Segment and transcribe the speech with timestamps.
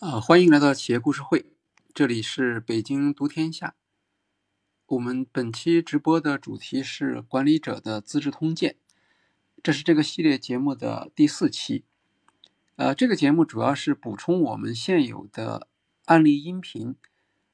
[0.00, 1.44] 呃，欢迎来到企业故事会，
[1.92, 3.74] 这里是北京读天下。
[4.86, 8.76] 我们本期直播的主题是管理者的资治通鉴，
[9.62, 11.84] 这是这个系列节目的第四期。
[12.76, 15.68] 呃，这个节目主要是补充我们现有的
[16.06, 16.96] 案例音频，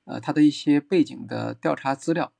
[0.04, 2.32] 呃，它的一些背景的调查资料，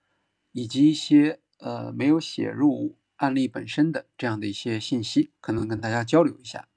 [0.53, 6.69] 以及一些呃没有写入案例本身的这样的一些信息，可能跟大家交流一下。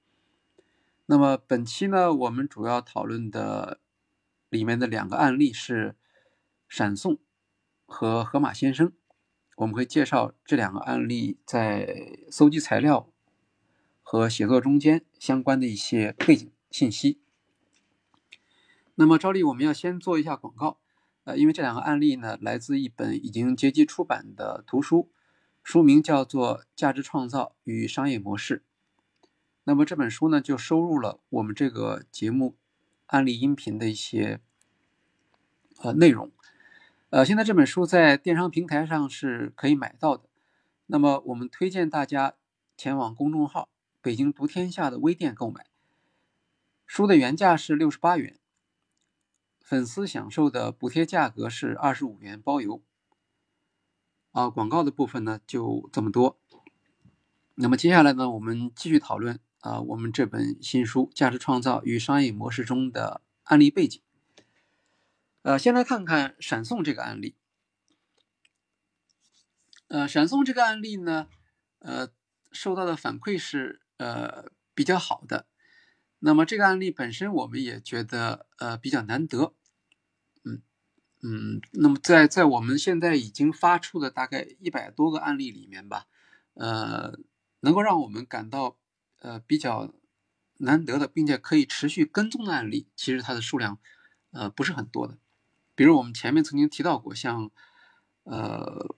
[1.10, 3.80] 那么本期呢，我们主要讨论的
[4.48, 5.96] 里面的两个案例是
[6.68, 7.18] 闪送
[7.84, 8.92] 和河马先生。
[9.56, 13.10] 我们会介绍这两个案例在搜集材料
[14.04, 17.20] 和写作中间相关的一些背景信息。
[18.94, 20.78] 那么照例我们要先做一下广告，
[21.24, 25.10] 呃，因为这两个案例呢来自一本已经结集出版的图书，
[25.64, 28.62] 书名叫做《价值创造与商业模式》。
[29.64, 32.56] 那么这本书呢，就收录了我们这个节目
[33.06, 34.40] 案例音频的一些
[35.82, 36.30] 呃内容。
[37.10, 40.28] 呃，现在这本书在电商平台上是可以买到的。
[40.86, 42.34] 那么我们推荐大家
[42.76, 43.68] 前往公众号
[44.00, 45.66] “北京读天下”的微店购买。
[46.86, 48.38] 书的原价是六十八元，
[49.60, 52.82] 粉丝享受的补贴价格是二十五元包邮。
[54.32, 56.38] 啊，广告的部分呢就这么多。
[57.56, 59.38] 那么接下来呢，我们继续讨论。
[59.60, 64.00] 啊，我们这本新书《价值创造与商业模式》中的案例背景。
[65.42, 67.36] 呃，先来看看闪送这个案例。
[69.88, 71.28] 呃，闪送这个案例呢，
[71.80, 72.08] 呃，
[72.50, 75.46] 受到的反馈是呃比较好的。
[76.20, 79.54] 那么这个案例本身，我们也觉得呃比较难得。
[80.44, 80.62] 嗯
[81.20, 86.06] 嗯，那么在在我们现在已经发出的大概一百多个案例里面吧，
[86.54, 87.18] 呃，
[87.60, 88.78] 能够让我们感到。
[89.20, 89.94] 呃，比较
[90.58, 93.78] 难得的，并且可以持续跟踪的案例，其实它的数量，
[94.32, 95.16] 呃，不是很多的。
[95.74, 97.50] 比如我们前面曾经提到过，像
[98.24, 98.94] 呃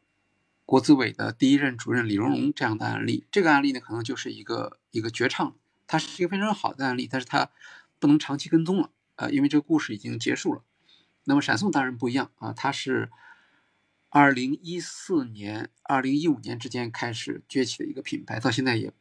[0.64, 7.50] 国资委的第一任主任李荣荣这样的案例，这个案例呢，可能就是一个一个绝唱，它是一个非常好的案例，但是它
[7.98, 10.64] 不能长期跟踪了，呃，因为这个故事已经结束了。
[11.24, 13.10] 那么闪送当然不一样啊，它是
[14.08, 18.92] 二零一四年、二零一五年之间开始崛起的一个品牌，到现在也。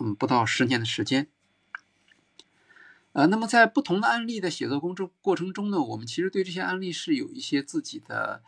[0.00, 1.26] 嗯，不到十年的时间，
[3.10, 8.44] 呃，那么在不同的案例的写作工作过程中呢，我们其实对这些案例是有一些自己的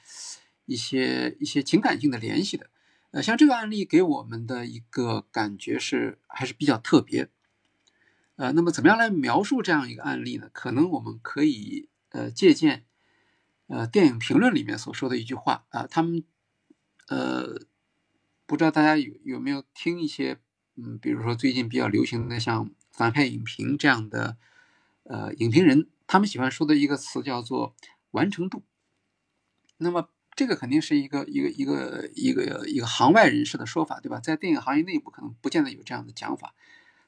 [0.67, 2.71] 一些一些情感性的联系的。
[3.11, 7.29] 呃，像这个案例给我们的一个感觉是还是比较特别。
[8.37, 10.51] 呃，那么怎么样来描述这样一个案例呢？
[10.53, 12.85] 可能我们可以呃借鉴
[13.67, 16.23] 呃电影评论里面所说的一句话啊，他们
[17.09, 17.61] 呃
[18.47, 20.39] 不知道大家有有没有听一些。
[20.77, 24.37] 嗯，比如说最近比较流行的像反派影评这样的，
[25.05, 27.75] 呃，影评人他们喜欢说的一个词叫做
[28.13, 28.63] 完成度。
[29.79, 34.21] 那么这个肯定是一个一个一个一个一个行外人士的说法，对吧？
[34.21, 36.55] 在电影行业内部可能不见得有这样的讲法，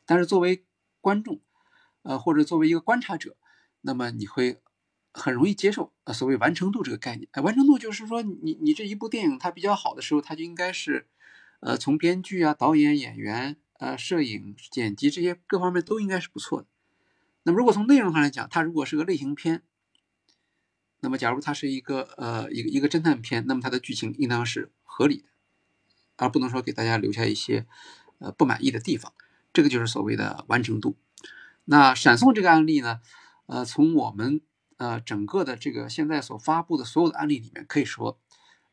[0.04, 0.64] 但是作为
[1.00, 1.40] 观众，
[2.02, 3.36] 呃，或者作为一个观察者，
[3.82, 4.60] 那么你会
[5.12, 7.28] 很容易接受呃所谓完成度这个概念。
[7.32, 11.06] 哎，完成度就是说你你这一部电影它比较好的时候，它就应该是，
[11.62, 13.56] 呃，从编剧啊、导演、演员。
[13.78, 16.68] 呃，摄影、剪辑这些各方面都应该是不错的。
[17.42, 19.64] 那么，如果从内容上来讲，它如果是个类型片，
[21.00, 25.24] 那么假如它是一个呃一个一个侦探片，那么它的剧情应当是合理的，
[26.14, 27.66] 而不能说给大家留下一些
[28.20, 29.12] 呃不满意的地方。
[29.52, 30.96] 这个就是所谓的完成度。
[31.64, 33.00] 那闪送这个案例呢，
[33.46, 34.42] 呃，从我们
[34.76, 38.20] 呃整个的这个现在所发布的所有的案例里面，可以说，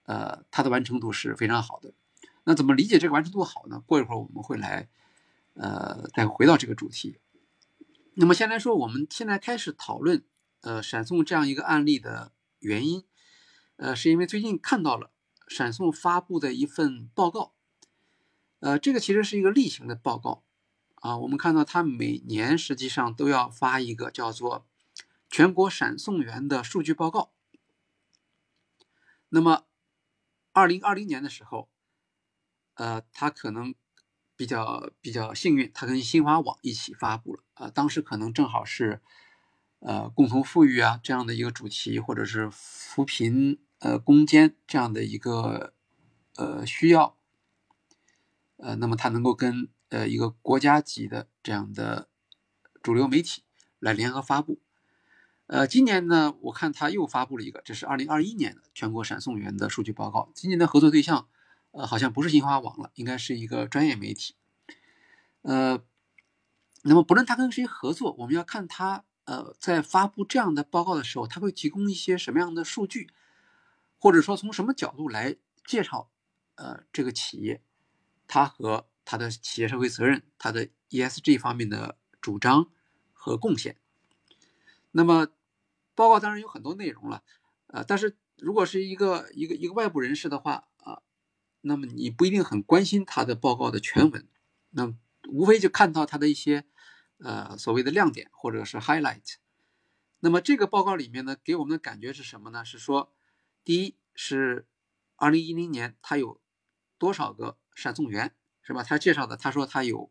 [0.04, 1.96] 呃，它的完成度是非常好的。
[2.50, 3.84] 那怎么理解这个完成度好呢？
[3.86, 4.90] 过一会儿我们会来。
[5.54, 7.20] 呃，再回到这个主题，
[8.14, 10.24] 那么先来说，我们现在开始讨论，
[10.62, 13.04] 呃，闪送这样一个案例的原因，
[13.76, 15.12] 呃，是因为最近看到了
[15.50, 17.54] 闪送发布的一份报告，
[18.62, 20.44] 呃，这个其实是一个例行的报告，
[20.96, 24.66] 啊，我们看到它每年实际上都要发一个叫做
[25.30, 27.34] 全国闪送员的数据报告，
[29.28, 29.66] 那么
[30.54, 31.70] 二零二零年的时候，
[32.80, 33.76] 呃，他可能。
[34.40, 39.02] 比较比较幸运，他跟新华网一起发布了啊，当时可能正好是，
[39.80, 45.74] 呃，共同富裕啊这样的一个主题，或者是扶贫呃攻坚这样的一个
[46.38, 47.18] 呃需要，
[48.56, 52.08] 呃，那么他能够跟呃一个国家级的这样的
[52.82, 53.44] 主流媒体
[53.80, 54.62] 来联合发布，
[55.48, 61.28] 呃，今年呢，我看他又发布了一个，这是二零二一年的全国闪送员的数据报告，今年的合作对象。
[61.72, 64.36] 呃，好像不是新华网了，应该是一个专业媒体。
[65.42, 65.84] 呃，
[66.84, 73.10] 那么不论他跟谁合作，我们要看他呃，在发布这样的报告的时候，他会提供一些什么样的数据，
[73.98, 75.36] 或者说从什么角度来
[75.66, 76.10] 介绍，
[76.56, 77.62] 呃，这个企业，
[78.28, 82.70] 它和它的企业社会责任、它的 ESG 方面的主张
[83.14, 83.78] 和贡献。
[84.92, 85.28] 那么，
[85.94, 87.24] 报告当然有很多内容了，
[87.68, 90.69] 呃，但是如果是一个一个一个外部人士的话，
[91.62, 94.28] 那么你不一定很关心他的报告的全文，
[94.72, 94.94] 那
[95.30, 96.66] 无非就看到他的一些。
[97.22, 99.34] 呃，所谓的亮点或者是 highlight，
[100.22, 102.64] 那么这个报告里面呢，给我们的感觉是什么呢？
[102.64, 103.14] 是说，
[103.66, 104.66] 第一是
[105.18, 106.40] 二零一零年它有
[106.98, 108.84] 多少个闪送员，是吧？
[108.84, 110.10] 他介绍的，他说他有，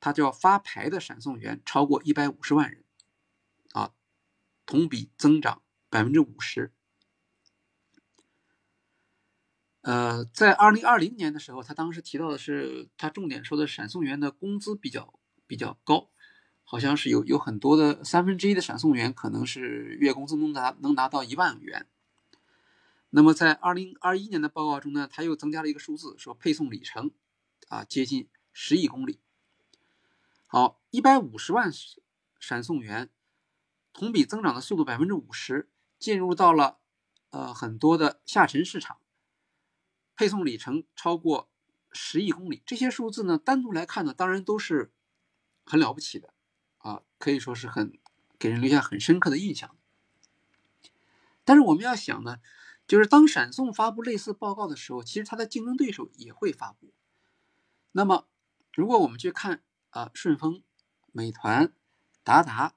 [0.00, 2.82] 他叫发牌的闪送员超过一百五十万人，
[3.74, 3.94] 啊，
[4.66, 6.72] 同比增长百分之五十。
[9.88, 15.14] 呃，在二零二零年的时候，他当时提到的是，他重点说的闪送员的工资比较。
[15.48, 16.10] 比较高，
[16.62, 21.86] 好像是有有很多的三分之一的闪送员可能是月工资能达能拿到一万元。
[23.08, 27.12] 那么在二零二一年的报告中呢，他又增加了一个数字，说配送里程
[27.68, 29.20] 啊接近十亿公里。
[30.46, 31.72] 好，一百五十万
[32.38, 33.08] 闪送员，
[33.94, 36.76] 同比增长的速度百分之五十，进入到了
[37.30, 38.98] 呃很多的下沉市场，
[40.18, 41.48] 配送里程超过
[41.92, 42.62] 十亿公里。
[42.66, 44.92] 这些数字呢，单独来看呢，当然都是。
[45.70, 46.32] 很了不起的，
[46.78, 47.98] 啊，可以说是很
[48.38, 49.76] 给人留下很深刻的印象。
[51.44, 52.38] 但是我们要想呢，
[52.86, 56.94] 就是当闪送发布类似报告的时候，其实它的竞争对手也会发布。
[57.92, 58.26] 那么，
[58.72, 60.62] 如果我们去看啊，顺丰、
[61.12, 61.74] 美团、
[62.24, 62.74] 达达，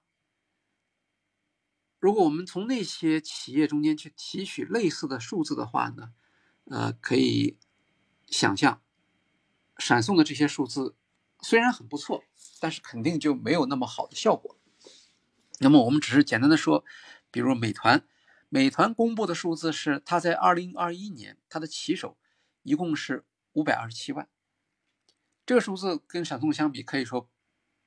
[1.97, 6.11] 如果我们从那些企业中间去提取类似的数字的话呢，
[6.65, 7.57] 呃，可以
[8.27, 8.81] 想象
[9.77, 10.95] 闪送的这些数字。
[11.41, 12.23] 虽然很不错，
[12.59, 14.57] 但是肯定就没有那么好的效果。
[15.59, 16.85] 那么我们只是简单的说，
[17.31, 18.05] 比如美团，
[18.49, 22.17] 美团公布的数字是它在二零二一年它的骑手
[22.61, 24.29] 一共是五百二十七万，
[25.45, 27.27] 这个数字跟闪送相比，可以说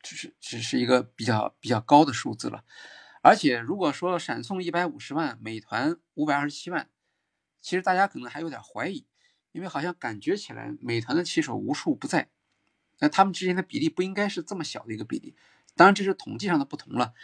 [0.01, 2.65] 只是只是一个比较比较高的数字了。
[3.23, 6.91] 而且如果说闪送一百五十万，美团五百二十七万，
[7.65, 9.07] 其实大家可能还有点怀疑，
[9.53, 12.29] 因为好像感觉起来美团的骑手无处不在。
[12.99, 15.35] 那他们之间的比例不应该是这么小的一个比例，
[15.75, 17.15] 当然这是统计上的不同了。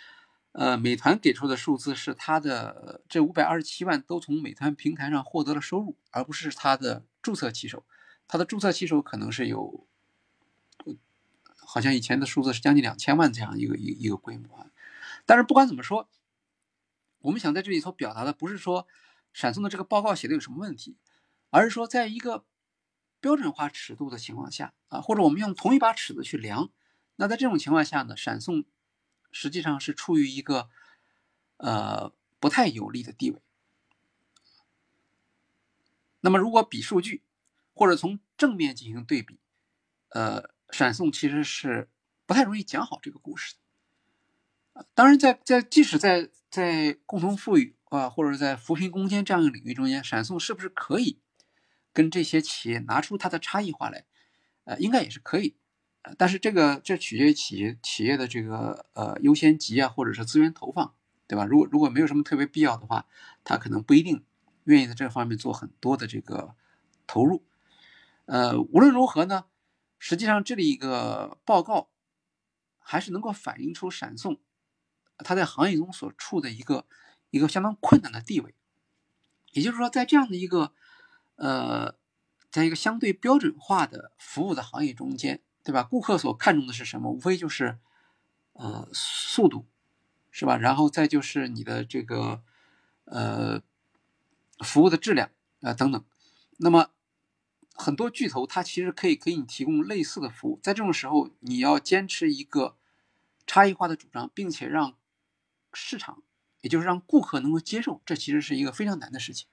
[0.53, 7.85] 呃，美团给出的数字是它的这五百二十七万都从美团平台上获得了收入，而不是它的注册骑手。
[8.27, 9.87] 它的注册骑手可能是有，
[11.55, 14.67] 好像以前的数字是将近两千万这样一个一一个规模。
[15.27, 16.09] 但是不管怎么说，
[17.19, 18.89] 我们想在这里头表达的不是说
[19.33, 20.97] 闪送的这个报告写的有什么问题，
[21.51, 22.45] 而是说在一个。
[23.23, 26.71] 标准化尺度的情况下啊，或者我们用同一把尺子去量，
[27.17, 28.65] 那在这种情况下呢，闪送
[29.31, 30.71] 实际上是处于一个
[31.59, 33.39] 呃不太有利的地位。
[36.23, 37.23] 那么如果比数据
[37.75, 39.39] 或者从正面进行对比，
[40.09, 41.91] 呃，闪送其实是
[42.25, 43.55] 不太容易讲好这个故事
[44.73, 44.87] 的。
[44.95, 51.21] 当然，在在即使在在共同富裕啊，或者在扶贫攻坚这样一个领域中间，闪送是不是可以？
[51.93, 54.05] 跟这些企业拿出它的差异化来，
[54.63, 55.57] 呃，应该也是可以，
[56.03, 60.95] 呃，但是这个这取决于企业企业的这个呃优先级啊，或者是资源投放，
[61.27, 61.45] 对吧？
[61.45, 63.07] 如果如果没有什么特别必要的话，
[63.43, 64.25] 他可能不一定
[64.65, 66.55] 愿意在这方面做很多的这个
[67.09, 67.45] 投入。
[68.27, 69.47] 呃，无论如何呢，
[69.99, 71.91] 实际上这里一个报告
[72.79, 74.41] 还是能够反映出闪送
[75.19, 76.87] 它在行业中所处的一个
[77.31, 78.55] 一个相当困难的地位，
[79.53, 80.73] 也就是说，在这样的一个。
[81.43, 81.95] 呃，
[82.51, 85.83] 在一个相对标准化的服务的行业中间，对吧？
[85.83, 87.11] 顾客所看重的是什么？
[87.11, 87.79] 无非就是
[88.53, 89.65] 呃速度，
[90.31, 90.59] 是吧？
[90.59, 92.43] 然后再就是你的这个
[93.07, 93.63] 呃
[94.59, 95.31] 服务的质量
[95.63, 96.05] 啊等等。
[96.59, 96.91] 那么
[97.73, 102.77] 很多巨头它其实可以给你提供类似的服务，在这种时候，你要坚持一个
[103.47, 104.95] 差异化的主张，并且让
[105.73, 106.23] 市场，
[106.61, 109.49] 也就是让顾客能够接受，这其实是一个非常难的事情。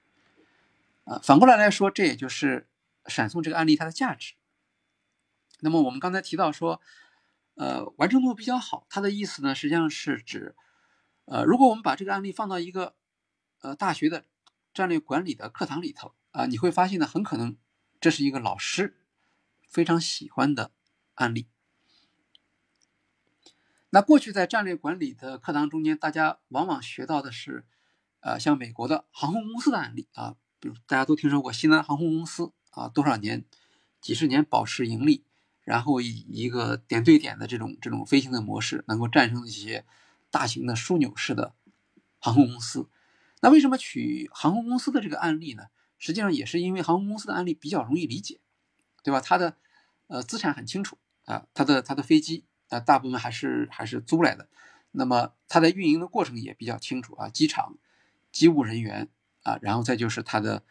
[1.04, 2.68] 啊，反过来来说，这也就是
[3.06, 4.34] 闪送这个案例它的价值。
[5.60, 6.80] 那么我们刚才提到说，
[7.54, 10.54] 呃，完成度比较好，它的意思呢，实际上是指，
[11.24, 12.94] 呃，如果我们把这个案例放到一个
[13.60, 14.24] 呃大学的
[14.72, 17.56] 战略管理的课堂里头啊，你会发现呢，很可能
[18.00, 18.98] 这是一个老师
[19.66, 20.70] 非常喜欢的
[21.14, 21.48] 案例。
[23.90, 27.64] 那过去在战略管理的课堂中间，大家往往学到的是，
[28.20, 30.36] 呃，像美国的航空公司的案例啊。
[30.60, 33.44] 比如大家都听说过西南航空公司啊，多少年、
[34.00, 35.24] 几十年保持盈利，
[35.62, 39.86] 然后以一个点对点的这种这种飞行的模式，能够战胜一些
[40.32, 41.54] 大型的枢纽式的
[42.18, 42.88] 航空公司。
[43.40, 45.68] 那为什么取航空公司的这个案例呢？
[45.96, 48.40] 实际上也是因为航空公司的案例比较容易理解，
[49.04, 49.20] 对吧？
[49.20, 49.56] 它的
[50.08, 54.48] 呃资产很清楚啊，它的它的飞机那大部分还是还是租来的，
[54.92, 57.78] 那么它的运营的过程也比较清楚啊，机场、
[58.32, 59.08] 机务人员
[59.42, 60.62] 啊，然后再就是它的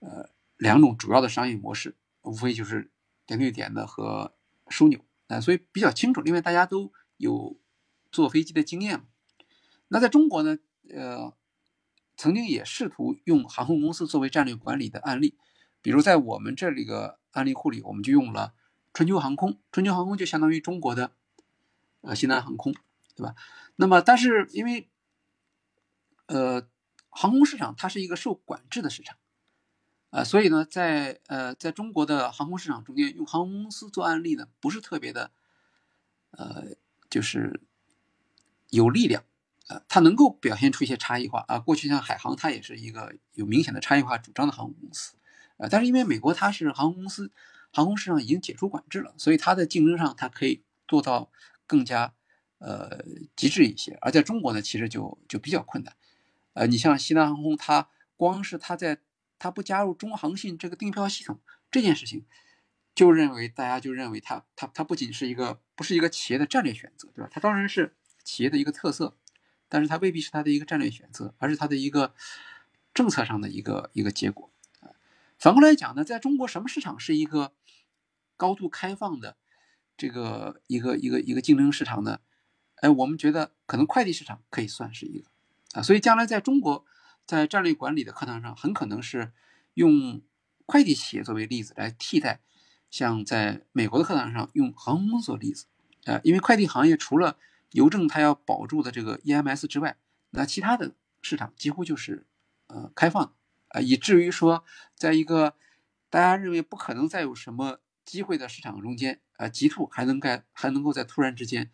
[0.00, 2.90] 呃两种主要的商业模式，无非就是
[3.26, 4.34] 点对点的和
[4.66, 6.20] 枢纽啊，所以比较清楚。
[6.20, 7.56] 另外大家都有
[8.10, 9.02] 坐飞机的经验。
[9.88, 10.58] 那在中国呢，
[10.90, 11.34] 呃。
[12.14, 15.36] 曾经也试图用航空公司作为战略管理的案例，
[15.80, 18.52] 比如在我们这里个案例库里，我们就用了
[18.92, 19.58] 春秋航空。
[19.72, 21.16] 春秋航空就相当于中国的
[22.02, 22.72] 呃西南航空，
[23.16, 23.34] 对吧？
[23.76, 24.88] 那么，但是因为
[26.26, 26.68] 呃
[27.08, 29.16] 航空市场它是一个受管制的市场
[30.10, 35.32] 啊，所以呢，在呃在中国的航空市场中间，用航空公司做案例呢，不是特别的
[36.32, 36.64] 呃
[37.08, 37.60] 就是
[38.68, 39.22] 有力量。
[39.68, 41.58] 啊它能够表现出一些差异化啊。
[41.58, 45.14] 过去像海航，它也是一个有明显的差异化主张的航空公司，
[45.56, 47.30] 呃，但是因为美国它是航空公司，
[47.72, 51.30] 航空市场已经解除管制了，所以它的竞争上它可以做到
[51.72, 52.12] 更加
[52.58, 53.02] 呃
[53.34, 53.96] 极致一些。
[54.02, 55.96] 而在中国呢，其实就就比较困难。
[56.52, 57.88] 呃，你像西南航空，它
[58.18, 58.98] 光是它在
[59.38, 62.26] 它不加入中航信这个订票系统这件事情，
[62.94, 67.30] 就认为大家就认为它它它不仅是一个不是一个企业的战略选择，对吧？
[67.32, 69.16] 它当然是企业的一个特色。
[69.68, 72.12] 但是它未必是它的一个战略选择，而是它的一个
[72.92, 74.52] 政策上的一个一个结果。
[75.38, 77.54] 反过来讲呢，在中国什么市场是一个
[78.36, 79.38] 高度开放的
[80.02, 82.18] 这个一个一个一个竞争市场呢？
[82.80, 85.30] 哎，我们觉得可能快递市场可以算是一个
[85.74, 86.84] 啊，所以将来在中国
[87.24, 89.32] 在战略管理的课堂上，很可能是
[89.74, 90.20] 用
[90.66, 92.40] 快递企业作为例子来替代
[92.90, 95.66] 像在美国的课堂上用航空做例子
[96.06, 97.38] 啊，因为快递行业除了
[97.70, 99.96] 邮政它要保住的这个 EMS 之外，
[100.30, 102.26] 那其他的市场几乎就是
[102.66, 103.32] 呃开放
[103.68, 104.64] 啊，以至于说，
[104.96, 105.54] 在一个
[106.10, 111.68] 大家认为不可能再有什么机会的市场中间，啊，极兔还能盖还能够在突然之间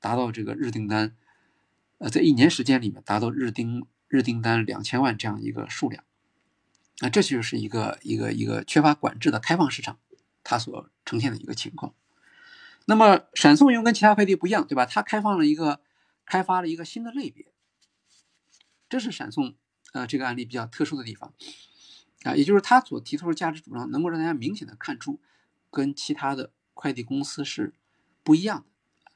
[0.00, 1.16] 达到这个日订单，
[1.98, 6.02] 呃，在一年时间里面达到日订日订单两千万这样一个数量，
[6.98, 10.00] 那这就是一个一个一个缺乏管制的开放市场，
[10.42, 11.94] 它所呈现的一个情况。
[12.86, 14.84] 那么闪送又跟其他快递不一样，对吧？
[14.84, 15.80] 它开放了一个，
[16.26, 17.46] 开发了一个新的类别，
[18.88, 19.54] 这是闪送
[19.92, 21.32] 呃这个案例比较特殊的地方
[22.24, 25.20] 啊，也就是它所提出的价值主张能够让大家明显的看出
[25.70, 27.72] 跟其他的快递公司是
[28.22, 29.12] 不一样的。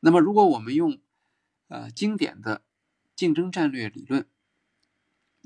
[0.00, 0.98] 那么如果我们用
[1.68, 2.62] 呃经典的
[3.14, 4.26] 竞争战略理论，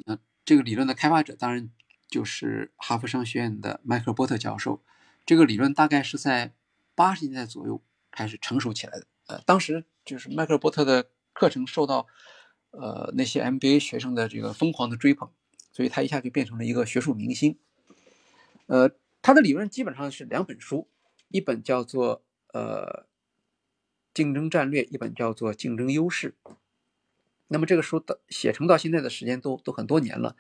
[0.07, 1.71] 那这个理论的开发者当然
[2.09, 4.83] 就是哈佛商学院的迈克尔波特教授，
[5.27, 6.55] 这个理论大概是在。
[6.95, 12.07] 八十年代左右开始成熟起来的，呃，当时就是迈克尔波特的课程受到，
[12.71, 15.31] 呃，那些 MBA 学生的这个疯狂的追捧，
[15.73, 17.59] 所以他一下就变成了一个学术明星。
[18.67, 18.91] 呃，
[19.23, 20.87] 他的理论基本上是两本书，
[21.33, 22.23] 一本叫做
[22.53, 23.07] 呃
[24.15, 26.35] 竞争战略，一本叫做竞争优势。
[27.49, 30.37] 那么这个书的写成到现在的时间都都很多年了，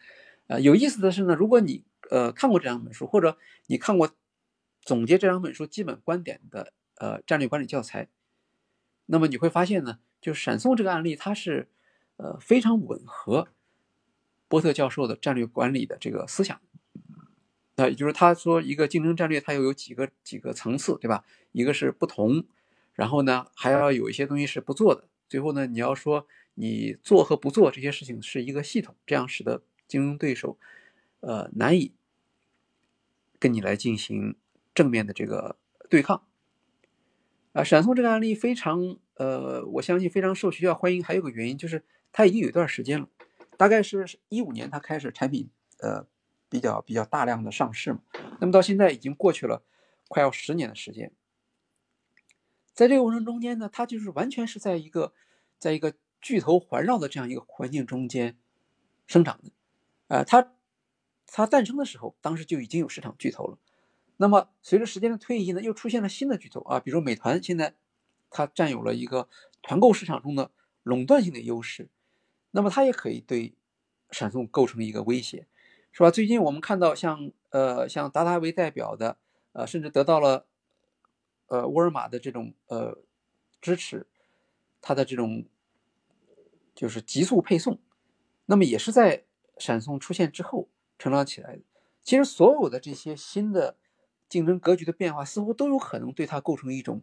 [0.47, 4.15] 呃，有意思的是呢，如果你呃看过这两本书，或者你看过。
[4.85, 8.09] 总结这两本书基本观点的呃战略管理教材，
[9.07, 11.69] 那么你会发现呢，就闪送这个案例，它是
[12.17, 13.47] 呃非常吻合
[14.49, 16.61] 波特教授的战略管理的这个思想。
[17.77, 21.25] 那也就是他说一个竞争战略，它又有几个几个层次，对吧？
[21.53, 22.45] 一个是不同，
[22.95, 30.59] 然后呢还要有一些东西是不做的，最后呢你要说你做和不做这些事情是一个系统，这样使得竞争对手
[31.21, 31.93] 呃难以
[33.39, 34.37] 跟你来进行。
[34.75, 35.57] 正面的这个
[35.91, 36.23] 对抗
[37.53, 41.05] 啊，闪送这个案例非常呃，我相信非常受学校欢迎。
[41.05, 43.07] 还有个原因就是，它已经有一段时间了，
[43.59, 45.51] 大概是一五年它开始产品
[45.81, 46.07] 呃
[46.53, 48.01] 比较比较大量的上市嘛。
[48.39, 49.65] 那么到现在已经过去了
[50.09, 51.11] 快要十年的时间，
[52.75, 55.15] 在这个过程中间呢，它就是完全是在一个
[55.59, 58.37] 在一个巨头环绕的这样一个环境中间
[59.07, 59.51] 生长的。
[60.09, 60.53] 呃，它
[61.27, 63.57] 它诞生的时候，当时就已经有市场巨头了。
[64.19, 67.75] 那么随着时间的推移呢，又出现了新的巨头啊，比如美团，现在
[68.31, 69.31] 它占有了一个
[69.63, 70.51] 团购市场中的
[70.83, 71.89] 垄断性的优势，
[72.51, 73.55] 那么它也可以对
[74.11, 75.47] 闪送构成一个威胁，
[75.93, 76.11] 是吧？
[76.11, 79.17] 最近我们看到像呃像达达为代表的
[79.53, 80.47] 呃，甚至得到了
[81.47, 82.99] 呃沃尔玛的这种呃
[83.61, 84.07] 支持，
[84.81, 85.45] 它的这种
[86.75, 87.79] 就是极速配送，
[88.47, 89.25] 那么也是在
[89.59, 90.69] 闪送出现之后
[90.99, 91.63] 成长起来的。
[92.03, 93.77] 其实所有的这些新的。
[94.29, 97.03] 竞争格局的变化似乎都有可能对它构成一种，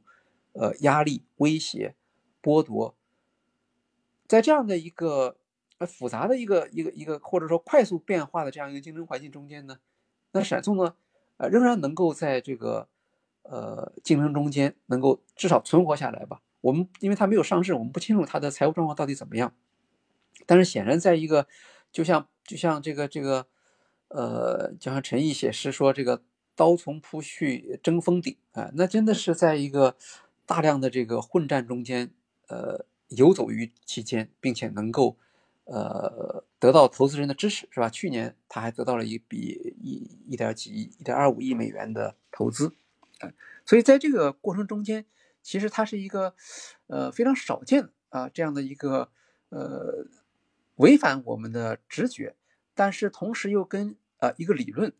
[0.53, 1.93] 呃，压力、威胁、
[2.41, 2.95] 剥夺，
[4.27, 5.37] 在这样的一个
[5.79, 9.79] 那复杂的一个一个一个或者说快速变化的这样一个竞争环境中间呢，
[10.33, 10.95] 那闪送呢，
[11.37, 12.87] 呃，仍然能够在这个
[13.43, 16.41] 呃竞争中间能够至少存活下来吧。
[16.61, 19.53] 我们因为它没有上市，我们不清楚它的财务状况到底怎么样。
[20.45, 21.47] 但是显然，在一个
[21.91, 23.47] 就像就像这个这个
[24.09, 26.23] 呃，就像陈毅写诗说这个。
[26.55, 29.95] 刀从铺叙争锋顶啊，那真的是在一个
[30.45, 32.11] 大量的这个混战中间，
[32.49, 35.15] 呃，游走于其间，并且能够
[35.71, 37.89] 呃得到投资人的支持，是吧？
[37.89, 42.73] 去年他还得到了一笔一一点几亿、一点二五亿美元的投资，
[43.65, 45.05] 所以在这个过程中间，
[45.41, 46.33] 其实它是一个
[46.87, 49.11] 呃非常少见啊这样的一个
[49.49, 50.07] 呃
[50.75, 52.35] 违反我们的直觉，
[52.73, 54.93] 但是同时又跟啊一个理论。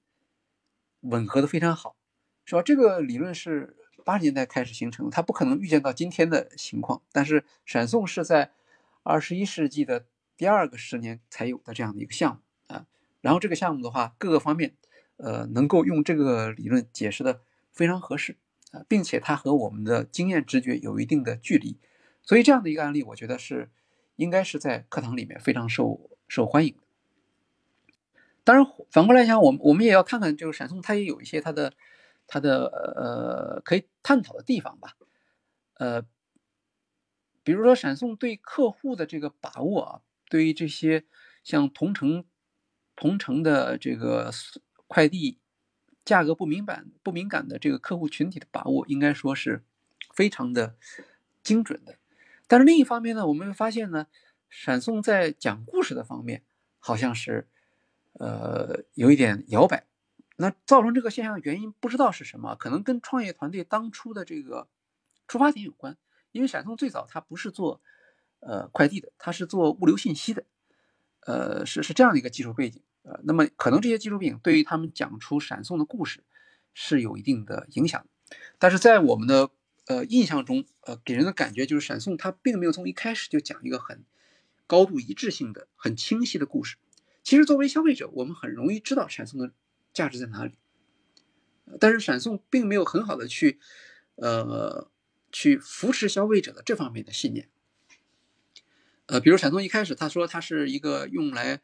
[1.03, 1.95] 吻合的非常好，
[2.43, 2.61] 是吧？
[2.61, 3.73] 这个理论是
[4.03, 7.01] 八十年代开始形成，它不可能预见到今天的情况。
[7.13, 8.51] 但是闪送是在
[9.03, 10.05] 二十一世纪的
[10.39, 12.85] 第二个十年才有的这样的一个项目啊。
[13.19, 14.77] 然后这个项目的话，各个方面，
[15.17, 17.41] 呃，能够用这个理论解释的
[17.73, 18.37] 非常合适
[18.71, 21.77] 啊，并且它和我们的经验直觉有一定的距离，
[22.23, 23.69] 所以这样的一个案例，我觉得是
[24.15, 26.73] 应该是在课堂里面非常受受欢迎。
[28.45, 31.73] 当然，反过来讲，我们我们也要看看，就是闪送它也有一些它的
[32.27, 34.95] 它的呃可以探讨的地方吧。
[35.73, 36.01] 呃，
[37.43, 41.03] 比如说闪送对客户的这个把握啊，对于这些
[41.43, 42.23] 像同城
[42.95, 44.31] 同城的这个
[44.87, 45.39] 快递
[46.05, 49.65] 价格不敏感不敏感的这个客户群体的把握，应该说是
[50.13, 50.77] 非常的
[51.43, 51.97] 精准的。
[52.47, 54.07] 但是另一方面呢，我们会发现呢，
[54.49, 56.43] 闪送在讲故事的方面
[56.77, 57.49] 好像是。
[58.13, 59.85] 呃，有一点摇摆，
[60.35, 64.67] 那造成这个现象的原因不知道是什么，可能跟创业团队当初的这个
[65.25, 65.95] 出发点有关。
[66.31, 67.81] 因为闪送最早它不是做
[68.39, 70.45] 呃快递的，他是做物流信息的，
[71.21, 72.81] 呃，是是这样的一个技术背景。
[73.03, 76.23] 呃，那么可能这些技术背景对于他们讲出闪送的故事
[76.73, 78.05] 是有一定的影响。
[78.59, 79.49] 但是在我们的
[79.87, 84.03] 呃印象中，呃，给人的感觉就是闪送它并没有从一开始就讲一个很
[84.67, 86.77] 高度一致性的、很清晰的故事。
[87.23, 89.51] 其实，作为消费者，我们很容易知道闪送的
[89.93, 90.57] 价值在哪里，
[91.79, 93.59] 但是闪送并没有很好的去，
[94.15, 94.89] 呃，
[95.31, 97.49] 去扶持消费者的这方面的信念。
[99.09, 101.61] 呃，比如闪送一开始他说它是一个用来，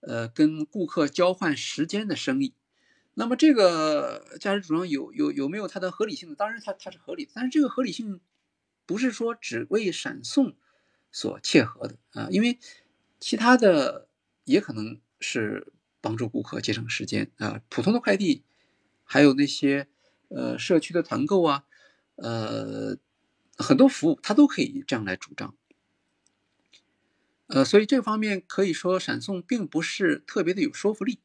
[0.00, 2.54] 呃，跟顾客交换时间的生意，
[3.14, 6.34] 那么这个价值主张有有有没有它的合理性呢？
[6.36, 8.20] 当然，它它是合理的，但是这个合理性
[8.86, 10.54] 不是说只为闪送
[11.10, 12.58] 所切合的啊，因为
[13.18, 14.08] 其他的。
[14.44, 18.42] 也可能是帮助顾客节省时间啊，普通的快递，
[19.04, 19.86] 还有那些
[20.30, 21.64] 呃社区的团购啊，
[22.16, 22.96] 呃
[23.56, 25.54] 很多服务它都可以这样来主张。
[27.54, 31.20] 呃，所以这方面可以说闪送并不是特别的有说服力。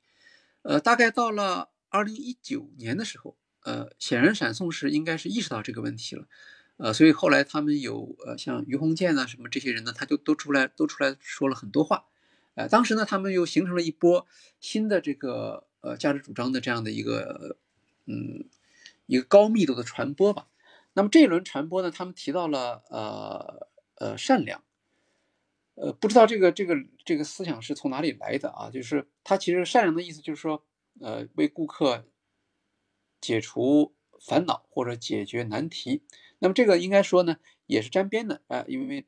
[0.63, 6.27] 呃，大概到了二零一九年的时候，呃，显然闪送是应该是意识到这个问题了，
[6.75, 12.03] 呃，所以后来他们有呃像于洪建啊什么这些人呢，他就都出来都出来说了很多话。
[12.55, 14.27] 呃，当时呢，他们又形成了一波
[14.59, 17.57] 新的这个呃价值主张的这样的一个
[18.05, 18.49] 嗯
[19.05, 20.47] 一个高密度的传播吧。
[20.91, 24.61] 那么这一轮传播呢，他们提到了呃呃善良，
[25.77, 28.69] 呃不知道这个这个这个思想是从哪里来的啊？
[28.69, 30.65] 就是他其实善良的意思就是说
[30.99, 32.05] 呃为顾客
[33.21, 36.03] 解除烦恼或者解决难题。
[36.39, 39.07] 那么这个应该说呢也是沾边的啊，因为。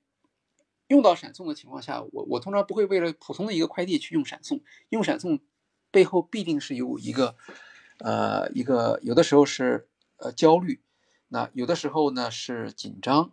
[0.89, 4.59] 用到闪送的情况下，我我通常不会为了普通的一个快递去用闪送。
[4.89, 5.39] 用闪送
[5.91, 7.35] 背后必定是有一个，
[7.99, 10.81] 呃，一个有的时候是呃焦虑，
[11.27, 13.31] 那有的时候呢是紧张，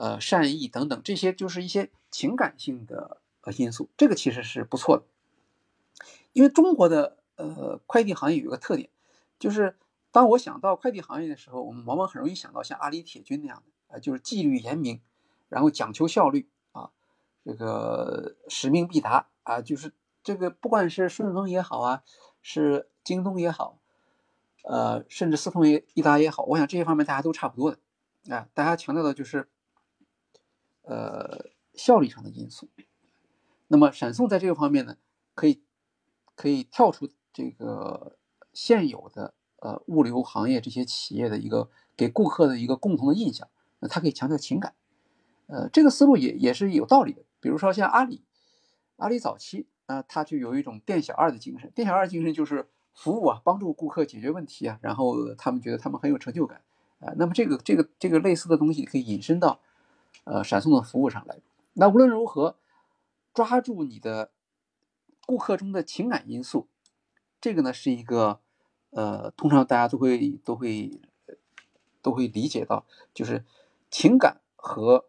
[0.00, 3.90] 呃善意等等，这些就是一些情感性的呃因素。
[3.98, 5.04] 这个其实是不错的，
[6.32, 8.88] 因为中国的呃快递行业有一个特点，
[9.38, 9.76] 就是
[10.10, 15.02] 当我想到快递行业的时候，我们往往很容易想到像阿里铁军那样的，呃，就是纪律严明，
[15.50, 16.90] 然后讲求效率啊。
[17.44, 22.02] 这个使命必达啊，就是这个，不管是顺丰也好啊，
[22.40, 23.78] 是京东也好，
[24.64, 28.48] 呃，甚至四通一一达也好，我想这些方面大家都差不多的啊。
[28.54, 29.48] 大家强调的就是，
[30.82, 32.68] 呃，效率上的因素。
[33.68, 34.96] 那么闪送在这个方面呢，
[35.34, 35.62] 可以
[36.34, 38.18] 可以跳出这个
[38.52, 44.74] 现有的呃物流行业这些企业的一个给顾客的一个共同的印象，那它可以强调情感，
[45.46, 47.22] 呃，这个思路也也是有道理的。
[47.40, 48.24] 比如说像阿里，
[48.96, 51.70] 阿里早期啊，它就有一种店小二的精神。
[51.74, 56.62] 店小二精神就是服务啊，帮助顾客解决问题啊，然后他们觉得他们很有成就感
[56.98, 57.14] 啊。
[57.16, 59.60] 那么这个这个这个类似的东西可以引申到
[60.24, 61.40] 呃闪送的服务上来。
[61.74, 62.58] 那无论如何，
[63.32, 64.32] 抓住你的
[65.26, 66.68] 顾客中的情感因素，
[67.40, 68.40] 这个呢是一个
[68.90, 71.00] 呃，通常大家都会都会
[72.02, 73.44] 都会理解到，就是
[73.90, 75.06] 情感和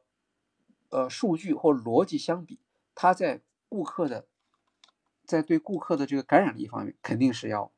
[0.89, 2.59] 呃数据或逻辑相比，
[2.93, 4.27] 它在顾客的
[5.25, 7.71] 在对顾客的这个感染力方面肯定是要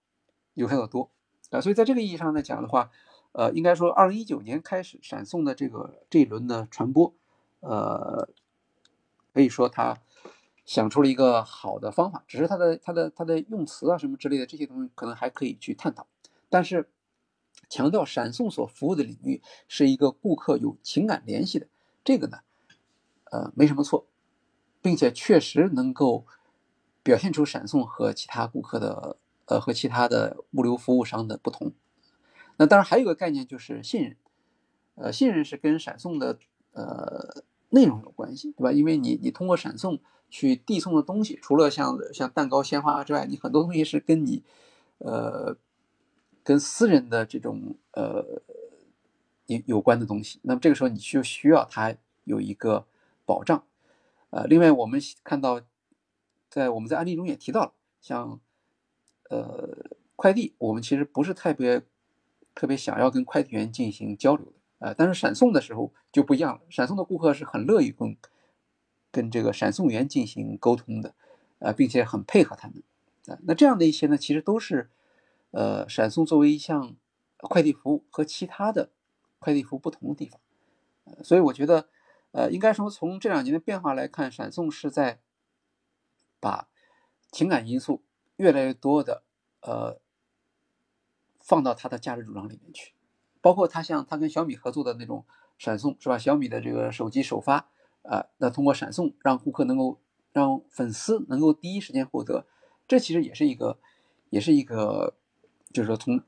[0.53, 1.09] 有效的多
[1.51, 1.61] 啊。
[1.61, 2.91] 所以在这个意义上来讲的话，
[3.33, 7.13] 呃，应该说二零一九年开始闪送的这个这一轮的传播，
[7.59, 8.29] 呃，
[9.33, 9.97] 可以说他。
[10.65, 16.07] 想出了一个好的方法，只是他的他的他的用词啊什么之类的这些东西可能还可以去探讨。
[16.49, 16.89] 但是
[17.67, 21.67] 强调闪送所服务的领域是一个顾客有情感联系的，
[22.05, 22.37] 这个呢，
[23.25, 24.07] 呃，没什么错，
[24.81, 26.25] 并且确实能够
[27.03, 29.17] 表现出闪送和其他顾客的
[29.47, 31.73] 呃和其他的物流服务商的不同。
[32.63, 34.17] 那当然还有个概念就是信任，
[34.95, 36.39] 呃，信任是跟闪送的
[36.71, 38.71] 呃内容有关系，对吧？
[38.71, 39.99] 因为你你通过闪送。
[40.29, 44.41] 去递送的东西，除了像像蛋糕、鲜花之外，你很多东西是跟你，
[44.97, 45.55] 呃，
[46.43, 48.41] 跟私人的这种呃
[49.45, 50.39] 有有关的东西。
[50.41, 52.87] 那么这个时候，你就需要它有一个
[53.25, 53.63] 保障。
[54.31, 55.61] 呃，另外我们看到，
[56.49, 58.39] 在我们在案例中也提到了，像
[59.29, 61.83] 呃快递，我们其实不是特别
[62.55, 68.17] 特别想要跟快递员进行交流的呃，但是闪送的时候就不一样了，闪送的顾客是很乐意跟。
[69.11, 71.13] 跟这个闪送员进行沟通的，
[71.59, 72.81] 呃，并且很配合他们，
[73.27, 74.89] 啊，那这样的一些呢，其实都是，
[75.51, 76.95] 呃，闪送作为一项
[77.37, 78.89] 快递服务和其他的
[79.37, 80.41] 快递服务不同的地方，
[81.03, 81.89] 呃所以我觉得，
[82.31, 85.19] 呃，应该说从这两年的变化来看，闪送是在
[86.39, 86.67] 把
[87.31, 88.01] 情感因素
[88.37, 89.21] 越来越多的，
[89.61, 90.01] 呃，
[91.43, 92.93] 放到它的价值主张里面去，
[93.39, 95.23] 包括它像它跟小米合作的那种
[95.59, 96.17] 闪送，是吧？
[96.17, 97.69] 小米的这个手机首发。
[98.03, 99.97] 啊，那通过闪送让顾客能够
[100.33, 102.45] 让粉丝能够第一时间获得，
[102.85, 103.79] 这其实也是一个，
[104.29, 105.15] 也是一个，
[105.71, 106.19] 就是说从，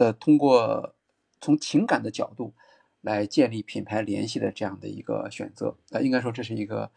[0.00, 0.96] 呃，通过
[1.40, 2.52] 从情感的角度
[3.00, 6.90] 来建立品牌联系的这样的一个选择，啊，应该说这是一个，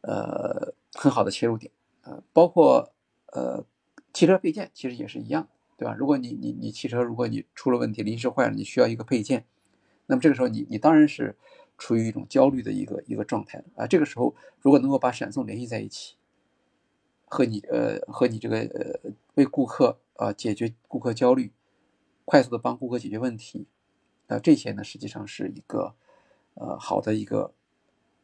[0.00, 1.70] 呃，很好的切入点，
[2.04, 2.94] 呃，包括
[3.34, 3.62] 呃
[4.14, 5.94] 汽车配件其实也是一样，对吧？
[5.94, 9.46] 如果你你你汽车如果你出了问题临时坏了，你需要一个配件，
[10.08, 11.36] 那么这个时候你你当然是。
[11.80, 16.16] 处于一种焦虑的一个一个状态啊，这个时候如果能够把闪送联系在一起，
[17.26, 21.52] 和你呃和你这个呃为顾客啊解决顾客焦虑，
[22.24, 23.68] 快速的帮顾客解决问题，
[24.26, 25.94] 啊这些呢实际上是一个
[26.54, 27.54] 呃好的一个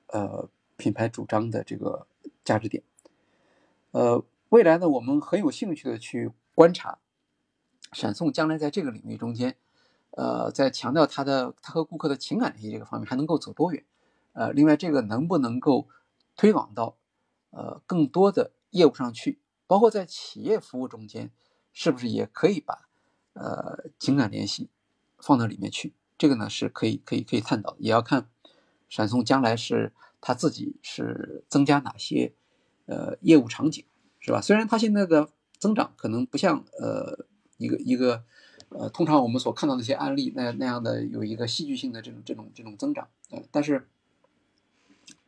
[0.09, 2.09] 呃品牌主张的这个
[2.43, 2.83] 价值点，
[3.93, 6.99] 呃未来呢我们很有兴趣的去观察
[7.95, 9.57] 闪送将来在这个领域中间。
[10.17, 13.85] 呃，在强调他的他和顾客的情感联系这个方面还能够走多远？
[14.33, 15.89] 呃，另外这个能不能够
[16.37, 16.97] 推广到
[17.51, 19.41] 呃更多的业务上去？
[19.67, 21.31] 包括在企业服务中间，
[21.73, 22.89] 是不是也可以把
[23.33, 24.71] 呃情感联系
[25.19, 25.95] 放到里面去？
[26.17, 28.29] 这个呢是可以可以可以探讨，也要看
[28.89, 32.35] 闪送将来是他自己是增加哪些
[32.87, 33.85] 呃业务场景，
[34.21, 34.41] 是吧？
[34.41, 37.27] 虽然他现在的增长可能不像呃
[37.65, 38.25] 一个一个。
[38.71, 43.87] 呃，通常我们所看到的一些案例，那那样的有一个戏剧性的这种这种这种增长，呃，但是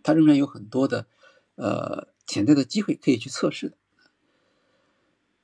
[0.03, 1.07] 它仍然有很多的
[1.55, 3.77] 呃潜在的机会可以去测试的。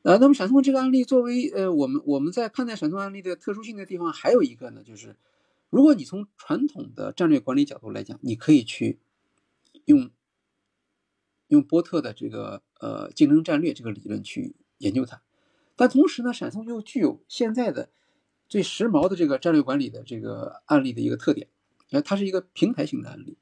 [0.02, 5.14] 呃，那么闪送这个案例作为呃我们我们在看待闪送案例的特殊性的地方，还有一个呢，就是
[5.70, 8.98] 如果你从传统的战略管理角度来讲，你可以去
[9.84, 10.10] 用
[11.46, 15.22] 用波特的这个呃竞争战略这个理论去研究它。
[15.82, 17.90] 但同时呢，闪送又具有现在的
[18.48, 21.48] 最时髦的这个战略管理的这个案例的一个特点，
[21.90, 23.36] 呃，它是一个平台型的案例，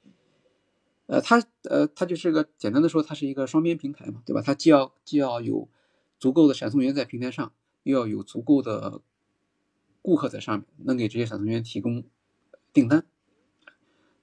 [1.04, 4.40] 呃，它呃，它就是个简单的说，它是一个双边平台嘛，对吧？
[4.40, 5.68] 它既要既要有
[6.18, 9.02] 足够的闪送员在平台上，又要有足够的
[10.00, 12.04] 顾客在上面，能给这些闪送员提供
[12.72, 13.04] 订单。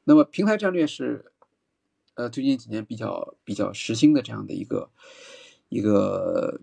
[0.06, 1.32] 那么平台战略是
[2.16, 4.90] 呃最近几年比较比较时兴的这样的一个
[5.70, 6.62] 一个。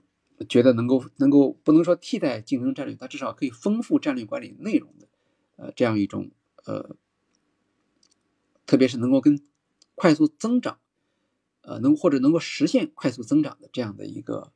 [0.49, 5.07] 觉得能够能够不能说替代竞争战略，它至少可以丰富战略管理内容的，
[5.57, 6.31] 呃，这样一种
[6.65, 6.97] 呃，
[8.67, 9.41] 特别是能够跟
[9.95, 10.79] 快速增长，
[11.63, 14.53] 呃，能或者能够实现快速增长的这样的一个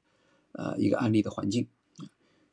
[0.52, 1.68] 呃一个案例的环境。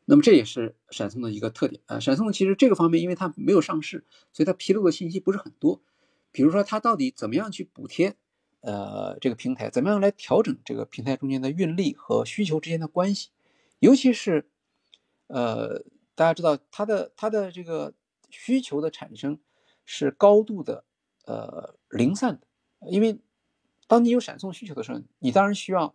[0.05, 1.99] 那么这也是闪送的一个特点啊。
[1.99, 5.81] 闪送其实这个方面，因为它没有上市，所以它披露的信息不是很多。
[6.31, 8.15] 比如说它到底怎么样去补贴？
[8.65, 13.29] 呃，这个平台怎么样来调整这个平台中间的运力和需求之间的关系？
[13.77, 14.49] 尤其是，
[15.27, 15.83] 呃，
[16.15, 17.93] 大家知道它的它的这个
[18.31, 19.39] 需求的产生
[19.85, 20.83] 是高度的
[21.25, 22.47] 呃零散的，
[22.89, 23.19] 因为
[23.85, 25.93] 当你有闪送需求的时候，你当然需要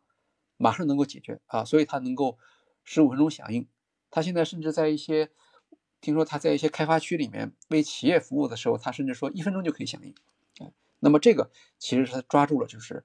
[0.56, 2.38] 马上能够解决啊，所以它能够
[2.84, 3.66] 十五分钟响应。
[4.12, 5.30] 它现在甚至在一些，
[6.00, 10.14] 听说它在一些开发区里面为企业服务的时候，它甚至说一分钟就可以响应。
[11.00, 13.04] 那么这个其实是抓住了，就是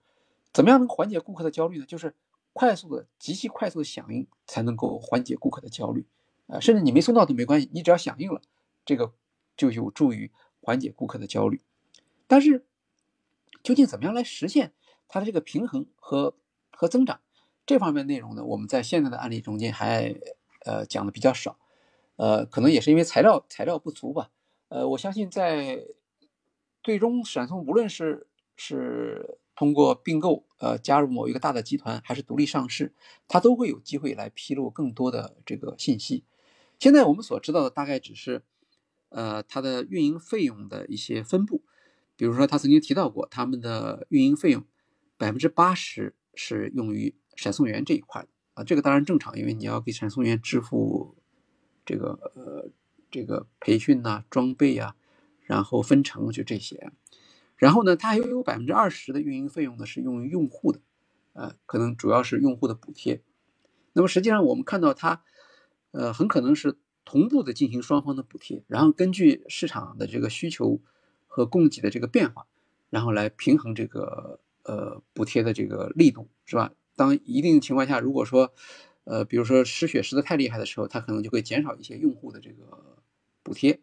[0.53, 1.86] 怎么样能缓解顾客的焦虑呢？
[1.86, 2.15] 就是
[2.53, 6.05] 快速的、极其快速的响应才能够缓解顾客的焦虑。
[6.47, 8.39] 啊，甚至你没送到都没关系，你只要响应了，
[8.86, 9.13] 这个
[9.58, 10.31] 就有助于
[10.62, 11.62] 缓解顾客的焦虑。
[12.27, 12.65] 但是，
[13.63, 14.73] 究竟怎么样来实现
[15.08, 16.36] 它的这个平衡和
[16.71, 17.19] 和增长
[17.65, 18.43] 这方面内容呢？
[18.45, 20.15] 我们在现在的案例中间还
[20.65, 21.58] 呃讲的比较少，
[22.17, 24.29] 呃，可能也是因为材料材料不足吧。
[24.67, 25.84] 呃，我相信在
[26.86, 32.93] 最终闪送无论是是通过并购呃加入某一个大的集团，还是独立上市，
[33.28, 36.24] 它都会有机会来披露更多的这个信息。
[36.78, 38.43] 现在我们所知道的大概只是
[39.10, 41.63] 呃它的运营费用的一些分布。
[42.15, 44.63] 比如说，他曾经提到过，他们的运营费用
[45.17, 51.15] 百分之八十是用于闪送员这一块啊，这个当然正常，因为你要给闪送员支付
[51.84, 52.69] 这个呃
[53.12, 54.95] 这个培训呐、装备啊，
[55.45, 56.91] 然后分成就这些。
[57.55, 60.81] 然后呢，它还有百分之二十的运营费用呢是用于用户的，
[61.34, 63.21] 呃，可能主要是用户的补贴。
[63.93, 65.23] 那么实际上我们看到它，
[65.91, 70.81] 呃，很可能是同步的进行双方的补贴，然后根据市场的这个需求。
[71.27, 72.47] 和供给的这个变化，
[72.89, 76.71] 然后来平衡这个呃补贴的这个力度，是吧？
[76.95, 78.53] 当一定情况下，如果说
[79.03, 83.03] 呃比如说失血失的太厉害的时候，它可能就会减少一些用户的这个
[83.43, 83.81] 补贴。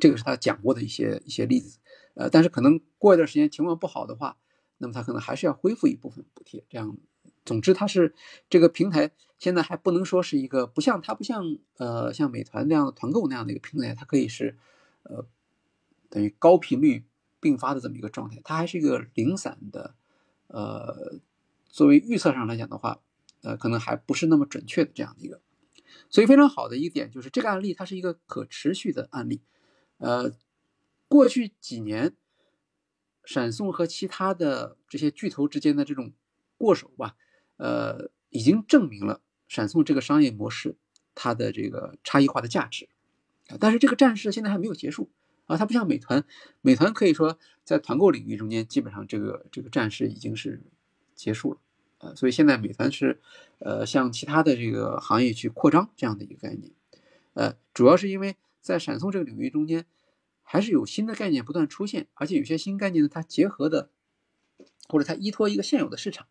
[0.00, 1.78] 这个是他讲过的一些一些例子，
[2.14, 4.36] 呃，但是可能过一段时间情况不好的话，
[4.78, 6.64] 那么他可能还是要恢复一部分补贴。
[6.68, 6.96] 这样，
[7.44, 8.14] 总之它是
[8.48, 14.56] 这个平台现在还不能说是一个不像它不像呃像美团那样的团购那样的一个平台，它可以是
[15.02, 15.26] 呃。
[16.12, 17.06] 等于高频率
[17.40, 19.94] 并发的这么一个状态，它还是一个零散的，
[20.48, 21.14] 呃，
[21.64, 23.00] 作为预测上来讲的话，
[23.40, 25.40] 呃，可能还不是那么准确的这样的一个，
[26.10, 29.40] 所以非常好的一点就是这个案例它是一个可持续的案例，
[30.02, 30.32] 呃，
[31.06, 32.16] 过去几年，
[33.24, 36.12] 闪送和其他的这些巨头之间的这种
[36.58, 37.14] 过手吧，
[37.56, 40.74] 呃，已经证明了闪送这个商业模式
[41.14, 42.88] 它的这个差异化的价值，
[43.60, 45.08] 但是这个战事现在还没有结束。
[45.46, 46.24] 啊，它不像美团，
[46.62, 50.62] 美团可以说在团购领域中间，基本上这个这个战事已经是
[51.14, 51.60] 结束了，
[51.98, 53.20] 呃，所以现在美团是，
[53.58, 56.72] 呃，向其他的这个行业去扩张这样的一个概念，
[57.34, 59.84] 呃，主要是因为在闪送这个领域中间，
[60.42, 63.90] 还是有新的概念不断出现，而且有些新概念呢，它结合的
[64.88, 66.26] 或者它依托一个现有的市场，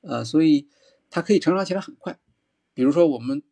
[0.00, 0.66] 呃，所以
[1.10, 2.18] 它可以成长起来很快，
[2.72, 3.42] 比如说我们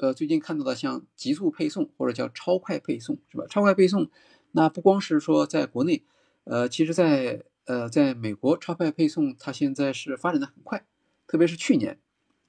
[0.00, 3.44] 呃最近看到的像极速配送或者叫超快配送，是吧？
[3.48, 4.10] 超快配送。
[4.54, 6.04] 那不光是说在国内，
[6.44, 10.84] 呃，其实，在呃，在美国，超快配送它现在是发展的很快，
[11.26, 11.98] 特别是去年，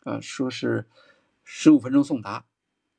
[0.03, 0.85] 呃，说是
[1.45, 2.45] 十五分钟送达，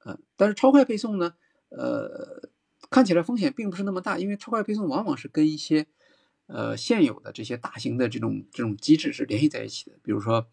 [0.05, 1.35] 呃，但是超快配送呢，
[1.77, 2.49] 呃，
[2.91, 5.87] 看起来风险并不是那么大，因为超快配送往往是跟一些
[6.47, 10.47] 呃现有的这些大型的这种这种机制是联系在一起的，比如说，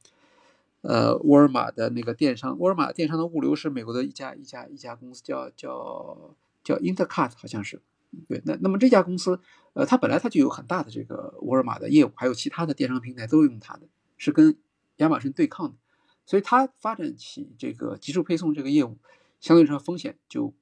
[0.81, 7.81] 呃，沃尔玛的那个电商，沃尔玛电商的物流是美国的一家一家一家公司，叫叫叫 Intercut，好像是。
[8.27, 9.39] 对，那那么这家公司，
[9.71, 14.57] 呃，它本来它就有很大的这个沃尔玛的业务，还有其他的电商平台都用它的，是跟
[14.97, 15.77] 亚马逊对抗的，
[16.25, 18.97] 所以它发展起这个极速配送这个业务，
[19.39, 20.53] 相对来说风险就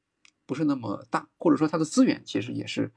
[0.49, 2.91] 不是那么大，或者说它的资源其实也是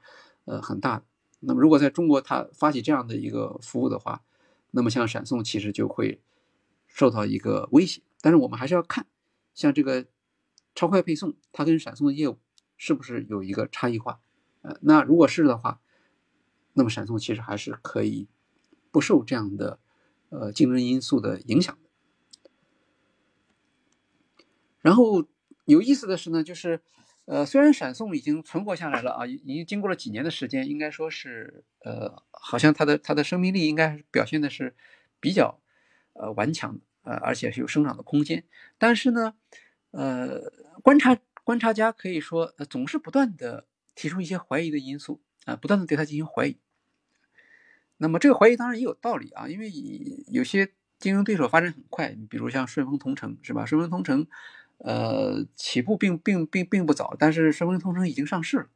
[0.45, 1.05] 呃很大的。
[1.41, 4.23] 那么如果在中国它发起这样的一个服务的话，
[4.71, 6.19] 那么像闪送其实就会
[6.87, 8.01] 受到一个威胁。
[8.21, 9.05] 但是我们还是要看，
[9.53, 10.07] 像这个
[10.73, 12.39] 超快配送，它跟闪送的业务
[12.75, 14.19] 是不是有一个差异化。
[14.63, 15.79] 呃，那如果是的话，
[16.73, 18.27] 那么闪送其实还是可以
[18.89, 19.77] 不受这样的
[20.29, 21.89] 呃竞争因素的影响的。
[24.81, 25.27] 然后
[25.65, 26.81] 有意思的是呢，就是
[27.25, 34.75] 呃虽然闪送已经存活下来了啊，已经经过了几年的时间，应该说是呃好像它的它的生命力应该表现的是
[35.19, 35.59] 比较
[36.13, 38.43] 呃顽强呃而且是有生长的空间。
[38.77, 39.35] 但是呢，
[39.91, 40.41] 呃
[40.81, 43.65] 观察观察家可以说呃总是不断的。
[43.95, 46.57] 提出一些怀疑的因素啊，不断的对它进行怀疑。
[47.97, 49.71] 那么这个怀疑当然也有道理啊，因为
[50.29, 53.67] 有些竞争对手发展很快，比如像顺丰同城是吧？
[53.67, 54.25] 顺丰同城，
[54.79, 58.67] 呃，起步并并并并不早，但是顺丰同城已经上市了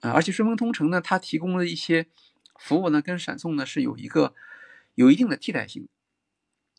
[0.00, 2.06] 啊，而且顺丰同城呢，它提供的一些
[2.58, 4.34] 服务呢，跟闪送呢是有一个
[4.94, 5.88] 有一定的替代性。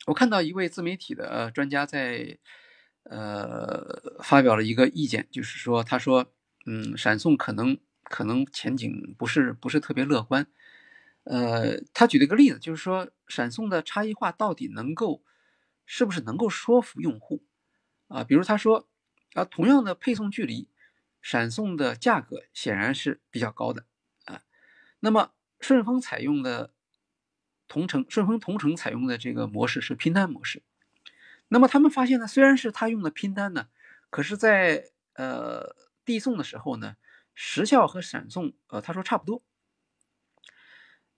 [0.07, 2.37] 我看到一位自媒体的专家在。
[3.07, 6.33] 呃，发表了一个意见，就是说，他说，
[6.65, 10.47] 嗯，闪送可能可能前景不是不是特别乐观，
[11.25, 15.21] 呃，他举了一个例子，就是说闪送的差异化到底能够
[15.85, 17.43] 是不是能够说服用户
[18.07, 18.23] 啊？
[18.23, 18.87] 比如他说
[19.33, 20.69] 啊，同样的配送距离，
[21.21, 23.85] 闪送的价格显然是比较高的
[24.25, 24.43] 啊。
[24.99, 26.71] 那么顺丰采用的
[27.67, 30.63] 同城，顺丰同城采用的这个模式是拼单模式。
[31.47, 33.67] 那么他们发现呢，虽然是他用的拼单呢，
[34.09, 36.95] 可是，在呃递送的时候呢，
[37.35, 39.43] 时效和闪送，呃，他说差不多。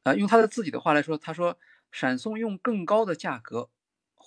[0.03, 1.57] 呃，用他的自己的话来说，他说
[1.91, 3.69] 闪送用更高的价格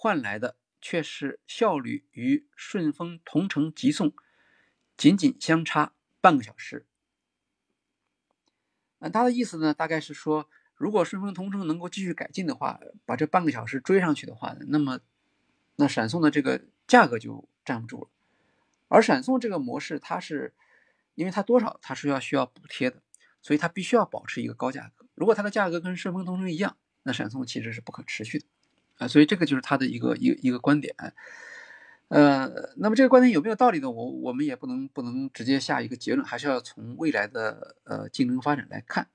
[0.03, 4.15] 换来的却是效率与顺丰同城急送
[4.97, 6.87] 仅仅相差半个小时。
[9.01, 15.01] 那他的意思呢，大概是说，如果顺丰同城能够继续改进的话，把这半个小时追上去的话，那么
[15.77, 18.11] 那闪送的这个价格就站不住了。
[18.89, 20.55] 而闪送这个模式，它是
[21.15, 23.03] 因为它多少它是要需要补贴的，
[23.43, 25.05] 所以它必须要保持一个高价格。
[25.15, 28.47] 如果它的价格跟顺丰同城一样，那闪送其实是不可持续的，
[29.01, 30.95] 啊，所以这个就是他的一个一个一个观点，
[32.09, 33.91] 呃，那么这个观点有没有道理呢？
[33.91, 39.09] 我我们也不能不能直接下一个结论，还是要从未来的呃竞争发展来看，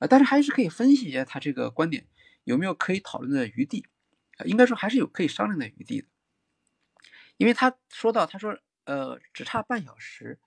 [0.00, 2.06] 呃，但是还是可以分析一下他这个观点
[2.42, 3.86] 有没有可以讨论的余地，
[4.44, 6.08] 应该说还是有可以商量的余地的，
[7.36, 10.40] 因为他说到他说呃只差半小时，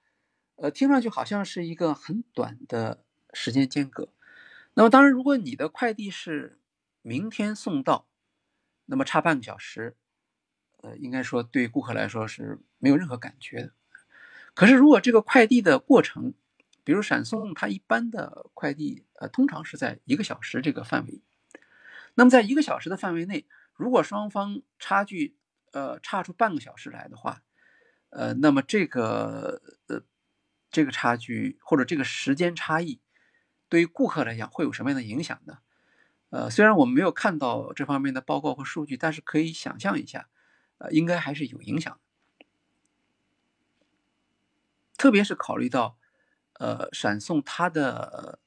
[0.57, 4.09] 呃，听上去好像是一个很短的时间间隔。
[4.73, 6.59] 那么当然，如果你的快递是
[7.01, 8.07] 明天送到，
[8.85, 9.95] 那么差半个小时，
[10.81, 13.73] 呃，应该说对顾客来说是没有任何感觉的。
[14.53, 16.33] 可是如果这个快递的过程，
[16.83, 21.21] 比如闪送，它一般的快递，呃，通常是在一个小时这个范围。
[22.15, 25.35] 那么在一个小时的范围内，如果双方差距，
[25.71, 27.41] 呃，差出半个小时来的话，
[28.09, 30.03] 呃，那么这个，呃，
[30.69, 32.99] 这个差距或者这个时间差异。
[33.69, 35.57] 对于顾客来讲，会有什么样的影响呢？
[36.33, 40.29] 呃，虽然我们没有看到这方面的报告和数据，但是可以想象一下，
[40.79, 41.99] 呃，应该还是有影响。
[44.97, 45.95] 特别是考虑到，
[46.53, 48.39] 呃，闪送它的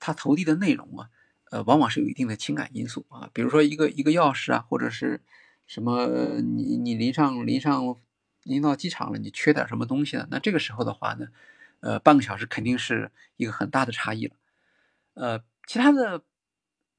[0.00, 1.10] 它投递的内容啊，
[1.50, 5.20] 呃，往往是有一定的情感因素啊，比如说一个一个钥匙啊，或者是
[5.66, 6.06] 什么，
[6.40, 7.94] 你你临上临上
[8.42, 11.26] 临到机场了，你缺点什么东西了，那这个时候的话呢？
[11.80, 14.34] 呃，半个小时肯定是一个很大的差异了。
[15.12, 16.22] 呃，其他的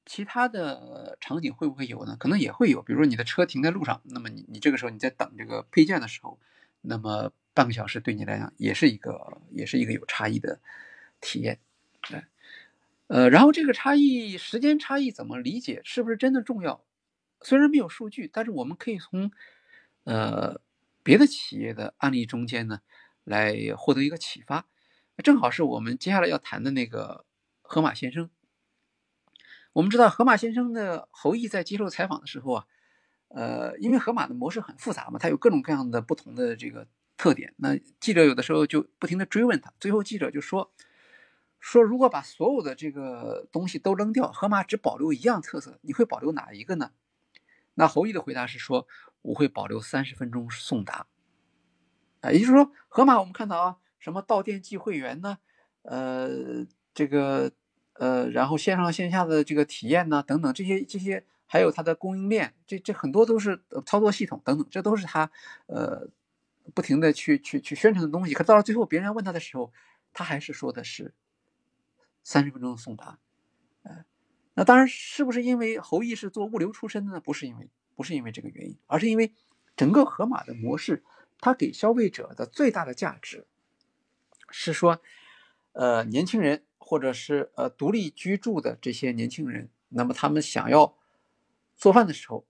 [0.07, 2.17] 其他的场景会不会有呢？
[2.19, 6.39] 可能也会有，比如说你的车停在路上，那么你你这个时候你在等这个配件的时候，
[6.81, 10.59] 那么半个小时对你来讲也是一个也是一个有差异的
[11.21, 11.59] 体验。
[12.09, 12.25] 哎，
[13.07, 15.81] 呃，然后这个差异时间差异怎么理解？
[15.83, 16.83] 是不是真的重要？
[17.41, 19.31] 虽然没有数据，但是我们可以从
[20.05, 20.59] 呃
[21.03, 22.79] 别的企业的案例中间呢。
[23.27, 24.65] 来获得一个启发，
[25.21, 27.25] 正好是我们接下来要谈的那个
[27.61, 28.29] 河马先生。
[29.73, 32.65] 我们知道河马先生的侯毅在接受采访的时候啊，
[33.29, 37.53] 呃，因为河马的模式很复杂嘛，它有各种各样的不同的这个特点。
[37.57, 40.71] 那记者有的时候就不停的追问他，最后记者就说
[41.59, 46.91] 说如果把所有的这个东西都扔掉，河马只保留一样特色，你会保留哪一个呢？
[47.75, 48.87] 那侯毅的回答是说
[49.21, 51.07] 我会保留三十分钟送达。
[52.21, 55.37] 啊，也就是说，河马我们看到啊，什么到店即会员呢？
[55.83, 57.51] 呃，这个
[57.99, 65.29] 呃，然后线上线下的这个体验呢，等等这些这些，还有它的供应链，这这很多都是操作系统等等，这都是他
[65.67, 66.07] 呃
[66.73, 68.33] 不停的去去去宣传的东西。
[68.33, 69.71] 可到了最后，别人问他的时候，
[70.13, 71.13] 他还是说的是
[72.23, 73.19] 三十分钟送达。
[73.83, 74.05] 呃，
[74.53, 77.19] 那当然是不是因为侯毅是做物流出身的呢？
[77.19, 79.33] 不是因为不是因为这个原因，而是因为
[79.75, 81.03] 整个盒马的模式。
[81.39, 83.45] 它给消费者的最大的价值
[84.49, 84.99] 是说，
[85.73, 90.95] 呃，年轻人或者是呃独立居住的这些年轻人，那么他们想要
[91.75, 92.45] 做饭的时候，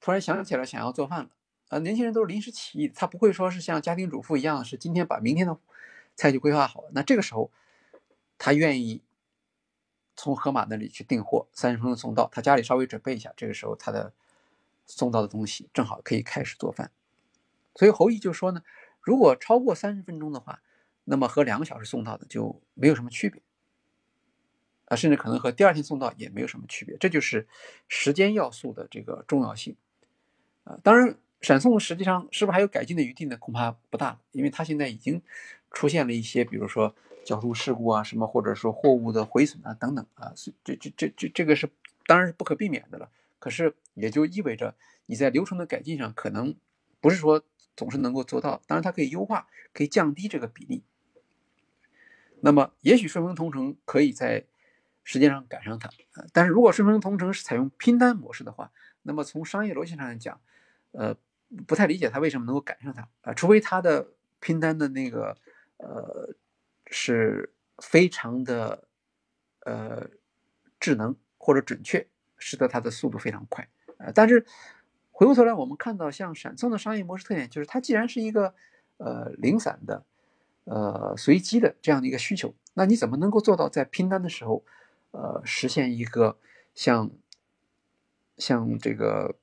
[0.00, 1.30] 突然想起来想要做饭了。
[1.68, 5.58] 呃，年轻人都是临时起意，他不会说是像家庭主妇一样，是今天把明天的
[6.16, 6.88] 菜就规划好了。
[6.94, 7.50] 那这个时候，
[8.38, 9.02] 他愿意
[10.16, 14.14] 从盒马那里去订货，三十分钟送到，他家里稍微准备一下，这个时候他的
[14.86, 16.90] 送到的东西正好可以开始做饭。
[17.74, 18.62] 所以侯毅就说呢，
[19.02, 20.62] 如果超过三十分钟的话，
[21.04, 23.42] 那么和两个小时送到的就没有什么区别，
[24.86, 26.96] 啊，甚至可能和第二天送到也没有什么区别。
[26.98, 27.46] 这就是
[27.88, 29.76] 时间要素的这个重要性，
[30.64, 33.36] 啊，当然闪送实际上是不是还有改进的余地呢？
[33.36, 35.20] 恐怕不大，因为它现在已经
[35.70, 36.94] 出现了一些，比如说
[37.24, 40.32] 交通事故啊，什么或者说货物的毁损啊等等啊，
[40.64, 41.68] 这这这这这个是
[42.06, 43.10] 当然是不可避免的了。
[43.38, 44.74] 可是也就意味着
[45.06, 46.54] 你在流程的改进上可能
[47.00, 47.44] 不是说。
[47.76, 50.84] 总是能够做到，当然它可以优化，可以降低这个比例。
[52.44, 54.44] 那么，也许顺丰同城可以在
[55.02, 55.88] 时间上赶上它。
[56.30, 58.70] 但是如果顺丰同城是采用拼单模式的话，
[59.00, 60.38] 那么从商业逻辑上来讲，
[60.92, 61.16] 呃，
[61.66, 63.32] 不太理解它为什么能够赶上它啊？
[63.32, 64.08] 除非它的
[64.40, 65.34] 拼单的那个
[65.78, 66.34] 呃
[66.88, 68.86] 是非常的
[69.60, 70.06] 呃
[70.78, 73.66] 智能或者准确，使得它的速度非常快。
[73.96, 74.44] 呃，但是
[75.12, 78.54] 回过头来，我们看到像闪送的商业模式特点就是，它既然是一个
[78.98, 80.04] 呃零散的、
[80.64, 84.64] 呃随机的这样的一个需求，那你怎么能够做到在拼单的时候，
[85.12, 86.38] 呃实现一个
[86.74, 87.10] 像
[88.36, 89.36] 像这个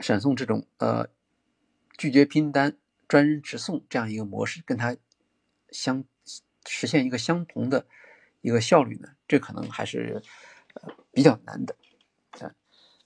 [0.00, 1.08] 闪送这种呃
[1.96, 2.76] 拒绝拼单、
[3.08, 4.96] 专人直送这样一个模式，跟它
[5.70, 6.04] 相
[6.66, 7.86] 实现一个相同的
[8.40, 9.10] 一个效率呢？
[9.26, 10.22] 这可能还是
[11.12, 11.76] 比较难的。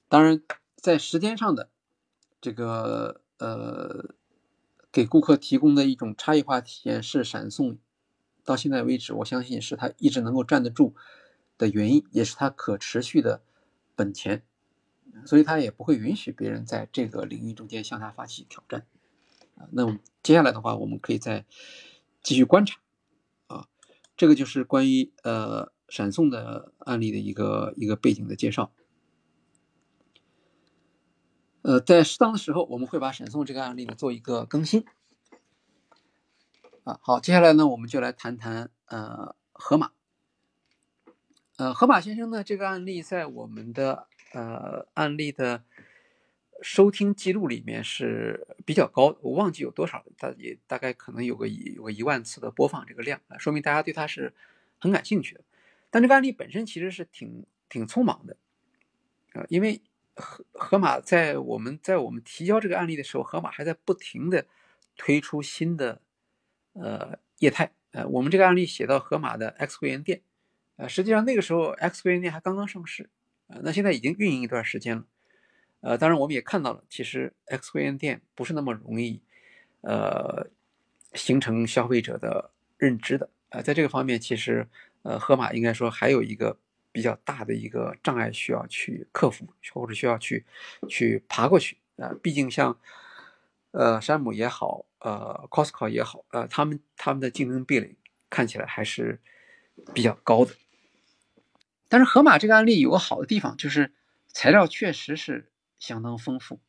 [0.08, 0.42] 当然，
[0.74, 1.70] 在时间上的
[2.40, 4.12] 这个呃，
[4.92, 7.78] 给顾客提供的一种差异化体验是闪送，
[8.44, 10.94] 到现在为止，我相信是它一直能够站得住
[11.56, 13.42] 的原因，也是它可持续的
[13.94, 14.42] 本钱，
[15.24, 18.86] 所以它也不会允许别人在这个领域中间向它发起挑战
[19.56, 19.68] 啊。
[19.70, 21.44] 那接下来的话，我们可以再
[22.22, 22.80] 继续观察
[23.46, 23.68] 啊，
[24.16, 28.72] 这个就是关于呃闪送的案例的一个一个背景的介绍。
[31.70, 34.84] 呃，在适当的时候，我们会把闪送这个案例呢做一个更新。
[36.82, 39.92] 啊，好，接下来呢，我们就来谈谈呃河马。
[41.58, 45.62] 呃，河马先生呢这个案例在我们的呃案例的
[46.60, 54.34] 收听记录里面是比较高，我忘记有多少，大也大概可能有个一有个一万次的播放这个量，说明大家对他是
[54.80, 55.42] 很感兴趣的。
[55.88, 58.36] 但这个案例本身其实是挺挺匆忙的，
[59.34, 59.80] 啊，因为。
[60.20, 64.46] 河河马在我们在我们提交这个案例的时候，河马还在不停的
[64.96, 66.00] 推出新的
[66.74, 67.72] 呃业态。
[67.92, 70.22] 呃，我们这个案例写到河马的 X 会员店，
[70.76, 73.10] 呃，实际上那个时候 X 会员店还刚刚上市，
[73.48, 75.04] 呃，那现在已经运营一段时间了。
[75.80, 79.22] 呃，当然我们也看到了，其实 X 会员店不是那么容易
[79.80, 80.46] 呃
[81.14, 83.30] 形成消费者的认知的。
[83.48, 84.68] 呃，在这个方面，其实
[85.02, 86.58] 呃河马应该说还有一个。
[86.92, 90.44] 比较大的一个障碍需要去克服，或者需要去
[90.88, 92.12] 去爬过去啊。
[92.22, 92.76] 毕竟像
[93.70, 97.96] 呃山姆也好，呃 Costco 也好，呃他们他们的竞争壁垒
[98.28, 99.20] 看起来还是
[99.94, 100.54] 比较高的。
[101.88, 103.92] 但是盒马这个案例有个好的地方，就是
[104.26, 106.60] 材料确实是相当丰富。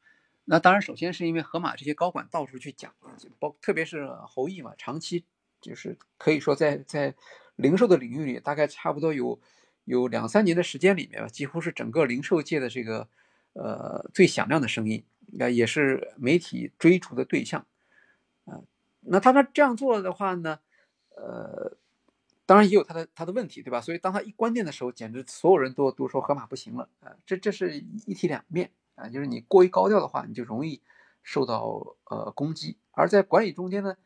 [0.46, 2.94] 那当然，首先是因为盒马这些高管到处去讲，
[3.40, 5.26] 包特别是侯毅嘛，长期
[5.62, 7.16] 就是可以说在在
[7.56, 9.40] 零售的领域里，大概差不多有。
[9.86, 13.08] 有两三年的时间里面几乎是整个零售界的这个
[13.54, 15.04] 呃最响亮的声音，
[15.40, 17.66] 啊，也是媒体追逐的对象，
[18.46, 18.62] 啊，
[19.02, 20.60] 那他他这样做的话呢，
[21.16, 21.76] 呃，
[22.46, 23.82] 当然也有他的他的问题，对吧？
[23.82, 30.82] 所以当他一关店的时候，简直所有人都都说河马不行了，啊，这这是一体两面啊，就是你过于高调的话，你就容易
[31.24, 33.98] 受到呃攻击，而在管理中间呢，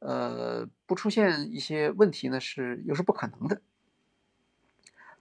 [0.00, 3.62] 呃，不出现一些问题呢，是又是不可能的。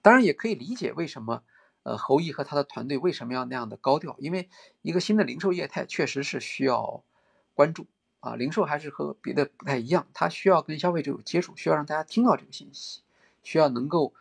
[0.09, 1.43] 当然也可以理解为什么，
[1.83, 4.49] 呃，侯毅和他的团队为什么要那样的高调，因为
[4.81, 7.03] 一个新的零售业态确实是需要
[7.53, 7.85] 关注
[8.19, 8.35] 啊。
[8.35, 13.01] 零售还是和别的不太一样，它需要跟消费者有接触，需要让大家听到这个信息，
[13.43, 14.15] 需要能够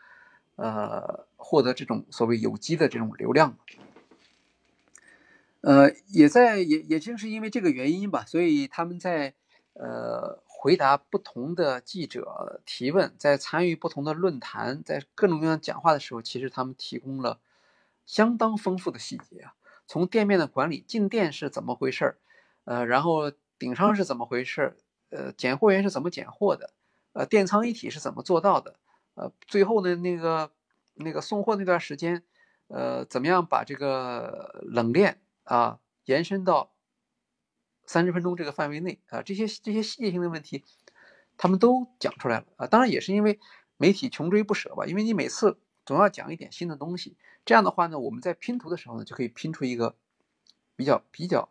[0.57, 3.57] 呃获得这种所谓有机的这种流量。
[5.62, 9.32] 呃，也在也也正是因为这个原因吧，所以他们在
[9.72, 10.43] 呃。
[10.61, 17.38] 回答不同的记者提问，在参与不同的论坛，在各种各样讲话的时候，其实他们提供了
[18.04, 19.54] 相当丰富的细节啊。
[19.86, 22.18] 从店面的管理，进店是怎么回事儿，
[22.64, 24.76] 呃，然后顶上是怎么回事儿，
[25.11, 26.70] 呃，拣货员是怎么拣货的，
[27.12, 28.74] 呃，电仓一体是怎么做到的，
[29.14, 30.50] 呃，最后呢，那个
[30.94, 32.24] 那个送货那段时间，
[32.66, 36.72] 呃，怎么样把这个冷链啊延伸到。
[37.89, 40.62] 三十分钟这个范围内啊，这些这些细节性的问题，
[41.39, 42.66] 他们都讲出来了啊。
[42.66, 43.41] 当然也是因为
[43.78, 47.16] 媒体穷追不舍吧，因为你每次总要讲一点新的东西，
[47.47, 49.97] 这样的话呢，我们在拼图的时候呢，就可以拼出一个
[50.76, 51.49] 比较比较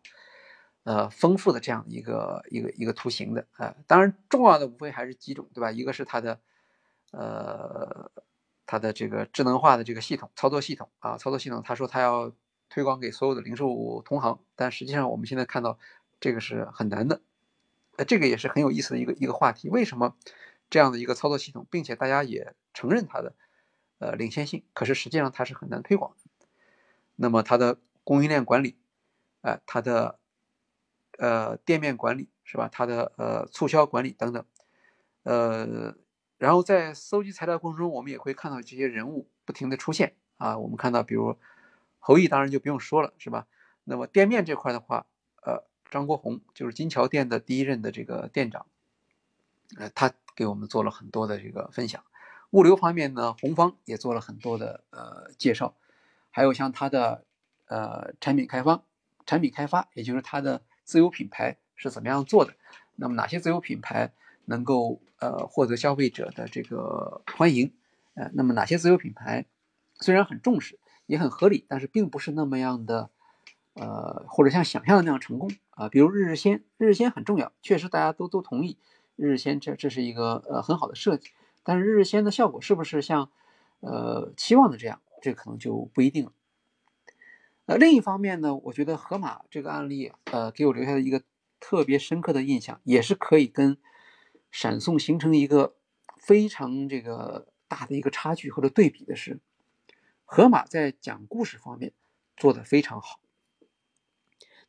[0.84, 3.76] 呃丰富的这样一个一个一个图形的啊。
[3.88, 5.72] 当然重要的无非还是几种，对吧？
[5.72, 6.40] 一个是它的
[7.10, 8.12] 呃
[8.68, 12.32] 它的这个智能化的这个系统操作系统啊，操作系统，他说他要
[12.70, 15.80] 推广给所有的零售同行，但实际上我们现在看到。
[16.20, 17.22] 这个是很难的，
[17.98, 19.70] 呃，这个也是很有意思的一个一个话题。
[19.70, 20.16] 为什么
[20.70, 23.36] 这样的一个操作系统，并且大家也承认它的
[24.00, 26.18] 呃领先性，可是实际上它是很难推广的。
[27.16, 28.78] 那么它的供应链管理，
[29.42, 30.20] 哎，它的
[31.18, 32.70] 呃店面管理是吧？
[32.72, 34.46] 它的呃促销管理等等，
[35.24, 35.96] 呃，
[36.38, 40.58] 然后在搜集材料过程中，我们也会看到这些人物不停的出现啊。
[40.58, 41.38] 我们看到，比如
[42.00, 43.48] 侯毅，当然就不用说了，是吧？
[43.84, 45.08] 那么店面这块的话，
[45.90, 48.66] 张国宏就是金桥店的第一任的这个店长，
[49.78, 52.04] 呃，他给我们做了很多的这个分享。
[52.52, 55.76] 物流方面呢，红方也做了很多的呃介绍，
[56.32, 57.26] 还有像他的
[57.68, 58.84] 呃产品开发，
[59.26, 62.54] 产品开发，也就是他的自有品牌是怎么样做的？
[62.96, 64.14] 那么哪些自有品牌？
[64.50, 67.74] 能够呃获得消费者的这个欢迎，
[68.14, 69.44] 呃，那么哪些自有品牌
[70.00, 73.10] 虽然很重视，也很合理，但是并不是那么样的
[73.78, 75.90] 呃，或者像想象的那样成功啊。
[75.90, 78.78] 比如日日鲜，日日鲜很重要，确实大家都都同意
[79.16, 81.30] 日日鲜这这是一个呃很好的设计，
[81.64, 83.30] 但是日日鲜的效果是不是像
[83.80, 86.34] 呃期望的这样，这可能就不一定了。
[87.68, 91.24] 呃，另一方面呢，我觉得盒马这个案例呃给我留下的一个
[91.60, 93.78] 特别深刻的印象，也是可以跟。
[94.50, 95.76] 闪送形成一个
[96.16, 99.40] 非常这个大的一个差距或者对比的是，
[100.24, 101.92] 河马在讲故事方面
[102.38, 103.20] 做的非常好。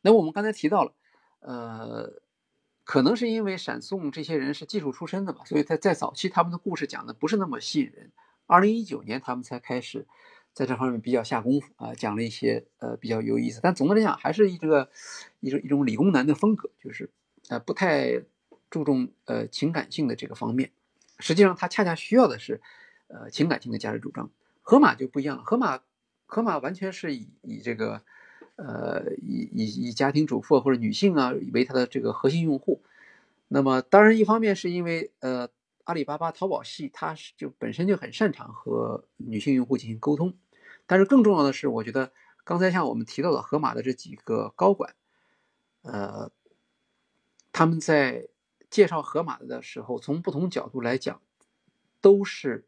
[0.01, 0.93] 那我们刚才提到了，
[1.39, 2.21] 呃，
[2.83, 8.11] 可能是因为闪送这些人是技术出身的吧，所以他在早期他们的故事讲的不是那么吸引人。
[8.45, 10.07] 二零一九年他们才开始
[10.53, 13.59] 在这方面比较下功夫啊，讲了一些呃比较有意思。
[13.61, 14.89] 但总的来讲，还是一个
[15.39, 17.09] 一种一种理工男的风格，就是
[17.49, 18.23] 呃不太。
[18.71, 20.69] 注重呃情感性的这个方面，
[21.17, 22.61] 实际上他恰恰需要的是
[23.07, 24.29] 呃情感性的价值主张。
[24.61, 25.79] 河马就不一样了，河马
[26.27, 28.03] 河马完全是以以这个
[28.59, 32.81] 呃以以以家庭主妇或者女性啊为它的这个核心用户。
[33.47, 35.49] 那么当然一方面是因为呃
[35.85, 40.35] 阿里巴巴淘宝系它是就本身就很擅长和女性用户进行沟通，
[40.85, 42.11] 但是更重要的是，我觉得
[42.43, 44.93] 刚才像我们提到的河马的这几个高管，
[45.81, 46.31] 呃
[47.51, 48.27] 他们在
[48.69, 51.19] 介绍河马的时候，从不同角度来讲，
[52.01, 52.67] 都是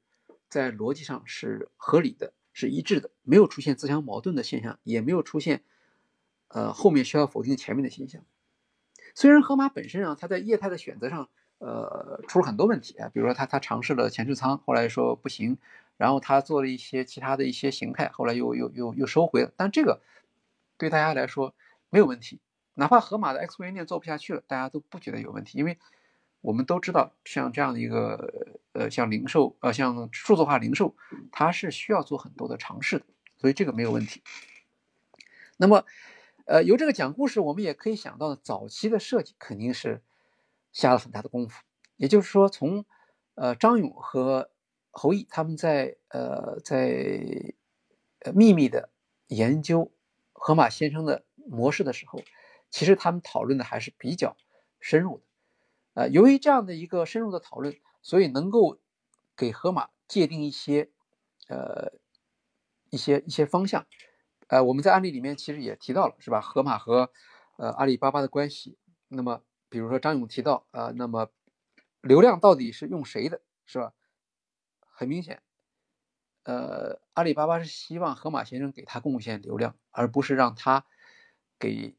[0.49, 5.63] 在逻辑上是合理的，是一致的，没有出现自相矛盾的现象，也没有出现
[6.53, 8.21] 呃后面需要否定前面的现象。
[9.15, 15.57] 虽然河马本身啊，它在业态的选择上，呃，出了很多问题啊，比如说它它尝试了前置仓，后来说不行，
[15.97, 19.51] 然后它做了一些其他的一些形态，后来又又又又收回了。
[19.57, 20.01] 但这个
[20.77, 21.53] 对大家来说
[21.89, 22.39] 没有问题。
[22.75, 25.77] 哪怕盒马的 X 会员店做不下去了，大家都不觉得有问题，因为
[26.39, 30.95] 我们都知道，像这样的一个呃，像零售呃，像数字化零售，
[31.33, 33.05] 它是需要做很多的尝试的，
[33.37, 34.23] 所以这个没有问题。
[35.57, 35.85] 那么，
[36.45, 40.01] 呃，由这个讲故事，我们也可以想到，早期的设计肯定是
[40.71, 41.63] 下了很大的功夫。
[41.97, 42.85] 也就是说，从
[43.35, 44.51] 呃张勇和
[44.89, 47.53] 侯毅他们在呃在
[48.33, 48.89] 秘密的
[49.27, 49.91] 研究
[50.33, 52.21] 河马先生的模式的时候。
[52.73, 54.37] 其实他们讨论的还是比较
[54.79, 55.23] 深入的，
[55.93, 58.79] 呃，由于这样的一个深入的讨论，所以能够
[59.35, 60.89] 给河马界定一些，
[61.49, 61.91] 呃，
[62.89, 63.85] 一些一些方向，
[64.51, 66.41] 呃，我们在案例里面其实也提到了，是吧？
[66.41, 67.09] 河马和
[67.55, 68.77] 呃阿里巴巴的关系，
[69.07, 71.31] 那么比如说张勇提到呃，那么
[72.01, 73.93] 流量到底是用谁的，是吧？
[74.81, 75.41] 很明显，
[76.43, 80.85] 呃，阿里巴巴是希望河马先生给他贡献流量，而不是让他
[81.57, 81.95] 给。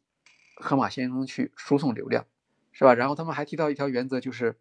[0.56, 2.24] 河马先生去输送流量，
[2.70, 2.94] 是吧？
[2.94, 4.60] 然后他们还提到一条原则，就是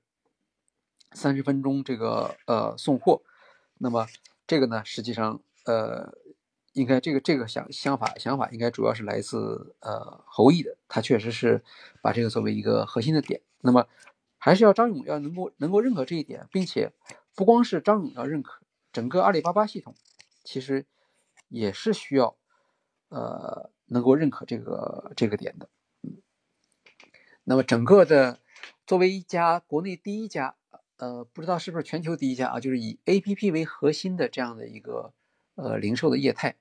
[1.11, 3.21] 三十分钟这个呃送货。
[3.77, 4.07] 那么
[4.47, 6.17] 这个呢，实际上呃，
[6.73, 11.63] 应该这个这个想想法想法应该主要是来自呃侯毅的，他确实是
[12.01, 13.41] 把这个作为一个核心的点。
[13.61, 13.87] 那么
[14.37, 16.91] 还是要张勇要能够能够认可这一点，并且
[17.35, 18.61] 不光是张勇要认可，
[18.91, 19.93] 整个阿里巴巴系统
[20.43, 20.85] 其实
[21.49, 22.35] 也是需要
[23.09, 25.69] 呃能够认可这个这个点的。
[26.03, 26.17] 嗯
[27.43, 28.39] 那么整个的，
[28.85, 30.55] 作为一家国内第一家，
[30.97, 35.11] 呃，不知道是不是全球第一家啊，就是以 A P P 为核心的这样的一个
[35.55, 36.57] 呃零售的业态，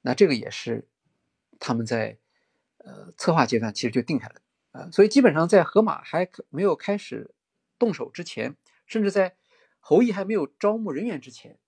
[0.00, 0.88] 那这个也是
[1.58, 2.18] 他们在
[2.78, 7.34] 呃策划阶段其实就定下来的啊，所以基本上在盒马还没有开始
[7.78, 9.36] 动手之前，甚至在
[9.80, 11.58] 侯毅还没有招募人员之前，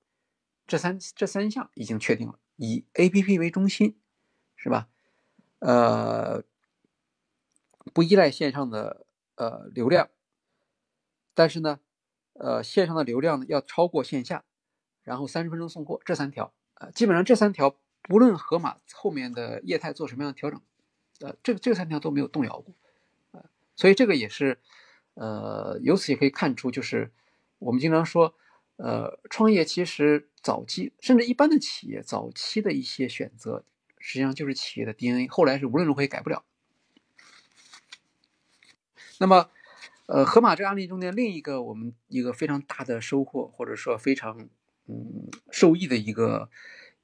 [0.67, 3.99] 这三这三项已经确定了，以 A P P 为中心，
[4.57, 4.89] 是吧？
[5.59, 6.45] 呃。
[7.93, 9.07] 不依赖线上的
[9.37, 10.09] 呃流量，
[11.35, 11.79] 但是呢，
[12.33, 14.43] 呃线上的流量呢要超过线下，
[15.03, 16.55] 然后三十分钟送货这三条
[16.93, 20.61] 基本上这三条不论盒马后面的业态做什么样的调整，
[21.21, 22.75] 呃这这三条都没有动摇过，
[23.33, 23.45] 呃，
[23.77, 24.59] 所以这个也是
[25.15, 27.11] 呃由此也可以看出，就是
[27.59, 28.35] 我们经常说，
[28.77, 33.65] 呃创业其实早期甚至一般的企业早期的一些选择，
[33.99, 36.45] 实际上就是企业的 DNA，后来是无论如何也改不了。
[39.19, 39.49] 那么，
[40.07, 44.49] 呃，盒马这个案例中间另一个我们一个非常大的收获，或者说非常
[44.87, 46.49] 嗯受益的一个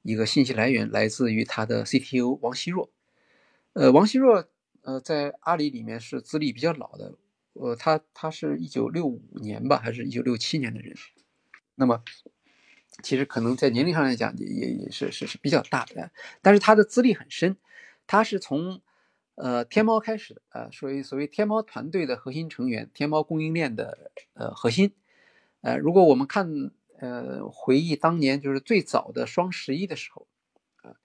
[0.01, 2.91] 一个信息来源，来自于他的 CTO 王希若。
[3.73, 4.47] 呃，王希若
[4.81, 7.15] 呃在阿里里面是资历比较老的，
[7.53, 10.95] 呃，他他是一九六五年吧，还是一九六七年的人？
[11.75, 12.03] 那么
[13.01, 16.11] 其实可能在年龄上来讲也也也是是是比较大的，
[16.41, 17.57] 但是他的资历很深，
[18.07, 18.81] 他是从。
[19.35, 24.93] 呃，天猫开始的呃，所以所谓天猫团队的核心成员，天猫供应链的呃核心，
[25.61, 26.69] 呃，如果我们看
[27.01, 30.27] 呃回忆当年就是最早的双十一的时候，
[30.83, 30.95] 啊，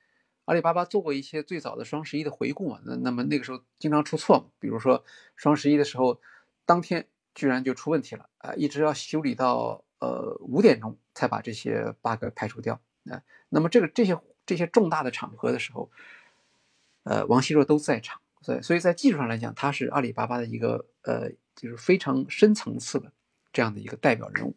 [0.44, 5.02] 阿里巴巴做过一些最早的双十一的回顾嘛，那那么那个时候经常出错嘛，比如说
[5.34, 6.20] 双十一的时候，
[6.64, 12.80] 当天居然就出问题了啊，一直要修理到呃五点钟才把这些 bug 排除掉
[13.10, 15.90] 啊，那么这个这些这些重大的场合的时候，
[17.02, 18.20] 呃，王希若都在场。
[18.44, 23.10] 对，所以在技术上来讲，他是阿里巴巴的一个呃，就是非常深层次的
[23.52, 24.54] 这样的一个代表人物。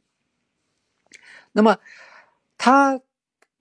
[1.51, 1.77] 那么
[2.57, 2.99] 他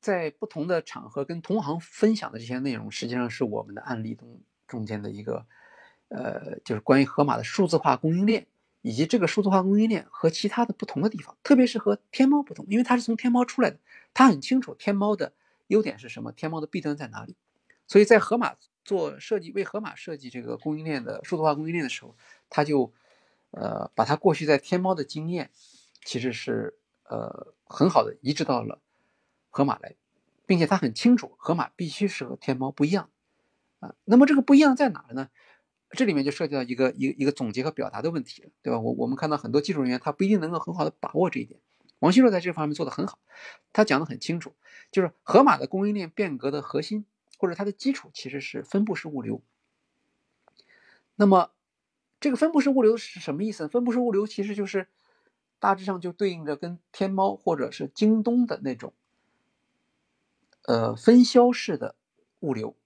[0.00, 5.46] 在不同的场合跟同行分享的这些内容，实际上是我们的案例中中间的一个
[6.08, 8.46] 呃，就是关于盒马的数字化供应链，
[8.82, 13.78] 以及这个数字化供应链和其他的不同的地方，特别是和天猫不同，因为他是从天猫出来的，
[14.14, 15.32] 他很清楚天猫的
[15.66, 17.36] 优点是什么，天猫的弊端在哪里，
[17.86, 18.54] 所以在盒马。
[18.84, 22.16] 做设计为盒马设计这个供应链的数字化供应链的时候，
[22.48, 22.90] 他就，
[23.50, 25.50] 呃，把他过去在天猫的经验，
[26.06, 28.80] 其实是呃很好的移植到了
[29.50, 29.94] 盒马来，
[30.46, 33.10] 并且他很清楚盒马必须是和天猫不一样，
[33.80, 35.28] 啊，那么这个不一样在哪呢？
[35.90, 38.78] 这里面就涉及到一个一个一个总结和表达的问题了，对吧？
[38.78, 41.60] 我我们看到很多技术人员他不一定能够很好的把握这一点，
[42.00, 43.18] 王希若在这方面做得很好，
[43.72, 44.54] 他讲得很清楚，
[44.90, 47.04] 就是盒马的供应链变革的核心。
[47.40, 49.40] 或者它的基础其实是分布式物流。
[51.14, 51.52] 那么，
[52.18, 53.68] 这个分布式物流是什么意思？
[53.68, 54.88] 分布式物流其实就是
[55.58, 58.92] 大致上就对应着跟天猫或者是京东的那种，
[60.62, 61.94] 呃，分销式的
[62.40, 62.76] 物流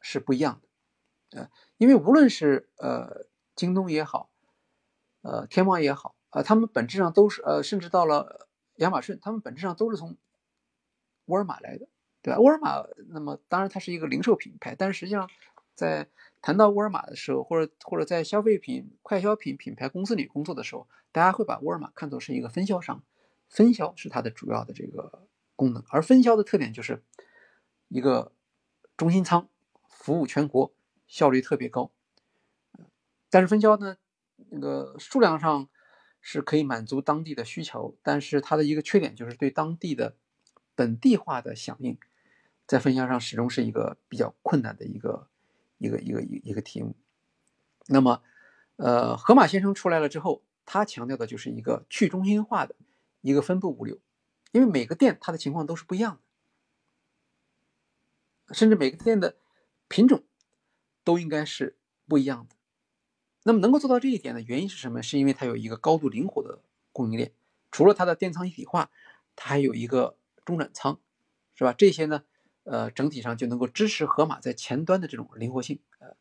[0.00, 1.38] 是不一样的。
[1.38, 4.30] 呃，因为无论是呃京东也好，
[5.22, 10.16] 呃天猫也好，呃，他们本质上都是呃，甚至到了亚马逊，他们本质上都是从
[11.26, 11.88] 沃尔玛来的。
[12.22, 12.40] 对吧？
[12.40, 15.30] 沃尔玛，那么当然它是一个零售品牌，但是实际上，
[15.76, 16.08] 在
[16.42, 23.04] 谈到沃尔玛的时候，或者或者在消费品快消品品牌公司里工作的时候，大家会把沃尔玛看作是一个分销商，
[23.48, 27.04] 分销是它的主要的这个功能，而分销的特点就是
[27.88, 28.32] 一个
[28.96, 29.48] 中心仓，
[29.88, 30.74] 服务全国，
[31.06, 31.92] 效率特别高。
[33.28, 33.98] 但是分销呢，
[34.50, 35.68] 那个数量上
[36.20, 40.16] 是可以满足当地的需求，但是它的一个缺点就是对当地的
[40.74, 41.98] 本地化的响应。
[42.66, 45.28] 在分销上始终是一个比较困难的一个
[45.78, 46.94] 一个一个一一个题目。
[47.86, 48.22] 那么，
[48.76, 52.74] 呃，河马先生出来了之后，他强调的就是一个去中心化的
[53.20, 53.98] 一个分布物流，
[54.52, 56.20] 因为每个店它的情况都是不一样
[58.48, 59.36] 的，甚至每个店的
[59.88, 60.24] 品种
[61.04, 61.76] 都应该是
[62.08, 62.56] 不一样的。
[63.44, 65.00] 那么能够做到这一点的原因是什么？
[65.02, 66.60] 是因为它有一个高度灵活的
[66.90, 67.32] 供应链，
[67.70, 68.90] 除了它的电仓一体化，
[69.36, 70.98] 它还有一个中转仓，
[71.54, 71.72] 是吧？
[71.72, 72.24] 这些呢？
[72.66, 75.78] 呃，整体上就能够支持盒马在前端的这种灵活性。
[76.00, 76.16] 呃，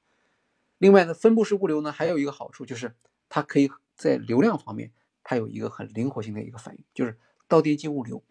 [0.77, 2.95] 另外呢，分布式物流呢还有一个好处，就是
[3.29, 4.93] 它可以在流量方面，
[5.23, 7.17] 它有一个很灵活性的一个反应，就是
[7.47, 8.23] 到店进物流。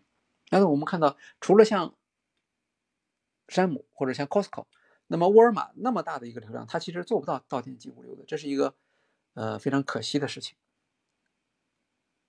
[0.48, 1.96] 但是我们看到，除了像
[3.48, 4.66] 山姆或者像 Costco，
[5.08, 8.76] 那么沃尔玛那么大的一个流量，它其实做不到到店进物流的，这是一个
[9.32, 10.56] 呃非常可惜的事情。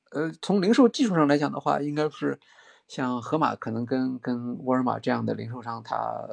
[0.09, 2.39] 呃，从零售技术上来讲的话，应该是。
[2.87, 6.29] 像盒马可能跟跟沃尔玛这样的零售商，它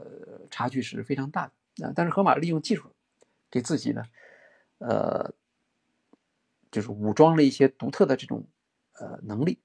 [0.50, 1.92] 差距是非常大的啊。
[1.96, 2.90] 但是盒马利用技术，
[3.50, 4.04] 给自己呢，
[4.78, 5.32] 呃，
[6.70, 8.46] 就是武装了一些独特的这种
[8.98, 9.60] 呃能力。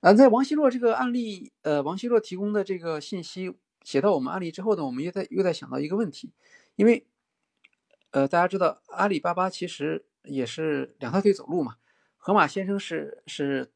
[0.00, 6.30] 啊，在王希洛这个案例，呃，王希洛提供的这个信息写到我们案例之后呢，我们又在又在想到一个问题，
[6.76, 7.06] 因为
[8.10, 11.76] 呃，大家知道阿里巴巴其实也是两条腿走路嘛，
[12.18, 13.72] 盒马先生是是。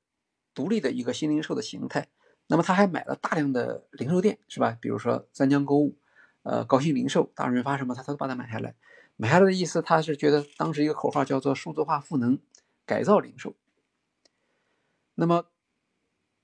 [0.57, 2.09] 独立的一个新零售的形态，
[2.47, 4.77] 那么他还买了大量的零售店，是吧？
[4.81, 5.99] 比如说三江购物，
[6.45, 8.75] 呃，高新零售、大润发什么，他都把它买下来。
[9.17, 12.39] 买下来的意思，他是觉得当时一个口号叫做数字化赋能
[12.87, 13.55] 改造零售。
[15.15, 15.45] 那么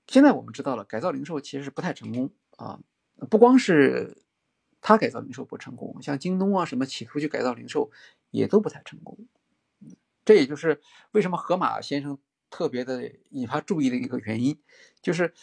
[0.07, 2.79] 现在我们知道了，改造零售其实是不太成功啊。
[3.31, 4.23] 不光是
[4.79, 7.89] 他改造零售不成功，像京东啊什么企图去改造零售
[8.29, 9.17] 也都不太成功。
[10.23, 12.19] 这也就是为什么河马先生。
[12.53, 14.59] 特别的引发注意的一个原因，
[15.01, 15.33] 就是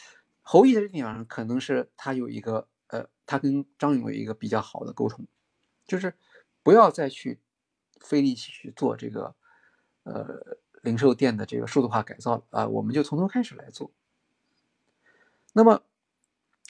[0.42, 5.26] 侯毅在这地方可能是他有一个呃，他跟张勇有一个比较好的沟通，
[5.88, 6.14] 就是
[6.62, 7.40] 不要再去
[7.98, 9.34] 费力气去做这个
[10.04, 13.90] 呃零售店的这个数字化改造了啊，我们就从头开始来做。
[15.52, 15.82] 那么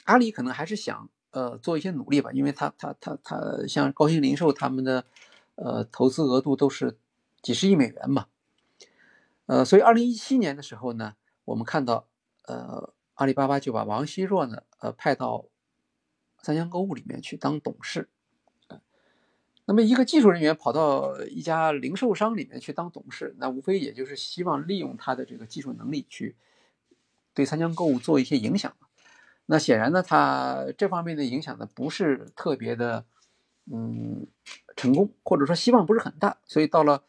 [0.05, 5.05] 阿里可能还是想呃做一些努力吧，因为他他他他像高新零售他们的
[5.53, 6.97] 呃投资额度都是
[7.43, 8.25] 几十亿美元嘛，
[9.45, 11.15] 呃，所以二零一七年的时候呢，
[11.45, 12.07] 我们看到
[12.45, 15.45] 呃阿里巴巴就把王希若呢呃派到
[16.41, 18.09] 三江购物里面去当董事。
[19.65, 26.35] 那么，一个技术人员跑到一家零售商里面去当董事，那无非也就是希望利用他的这个技术能力去
[27.33, 28.75] 对三江购物做一些影响。
[29.45, 33.05] 那显然呢，他这方面的影响呢不是特别的，
[33.71, 34.27] 嗯，
[34.75, 36.37] 成功，或者说希望不是很大。
[36.45, 37.03] 所以到了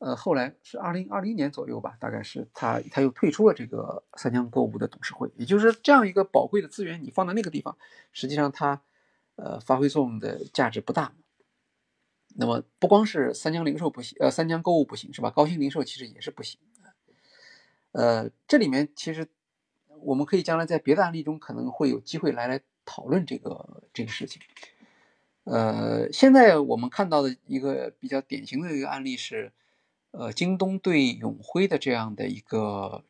[0.00, 5.30] 呃后来是二零二零年左右吧，大概是他他又退出了这个三江购物的董事会。
[5.36, 7.76] 也就是这样一个宝贵的资源，你放在那个地方，
[8.10, 8.80] 实际上它
[9.36, 11.12] 呃发挥作用的价值不大。
[12.34, 15.30] 那么不光是三江零售不行，呃，三江购物不行，是吧？
[15.30, 16.58] 高新零售其实也是不行。
[17.92, 19.28] 呃，这里面其实
[20.02, 24.40] 我们可以将来在别的案例中可能会有机会来来讨论这个这个事情。
[25.44, 29.52] 呃，现在我们看到的一个比较典型的一个案例是，
[30.12, 33.04] 呃，京东对永辉的这样的一个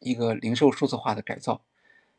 [0.00, 1.62] 一个零售数字化的改造。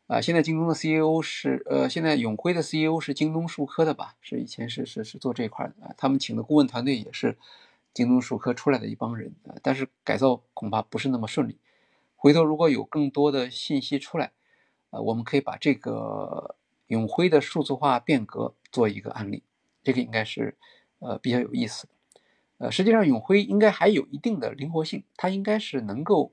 [0.08, 4.16] 啊，现在京东的 CEO 是呃，现在永辉的 CEO 是京东数科的吧？
[4.20, 5.94] 是以前是是是做这块的啊。
[5.96, 7.38] 他们请的顾问团队也是
[7.94, 9.54] 京东数科出来的一帮人啊。
[9.62, 11.58] 但是改造恐怕不是那么顺利。
[12.16, 14.32] 回头如果有更多的信息出来，
[14.90, 16.56] 呃，我们可以把这个
[16.88, 19.42] 永辉的数字化变革做一个案例，
[19.82, 20.56] 这个应该是
[20.98, 21.92] 呃比较有意思的。
[22.62, 26.32] 呃，实际上永辉应该还有一定的灵活性，它应该是能够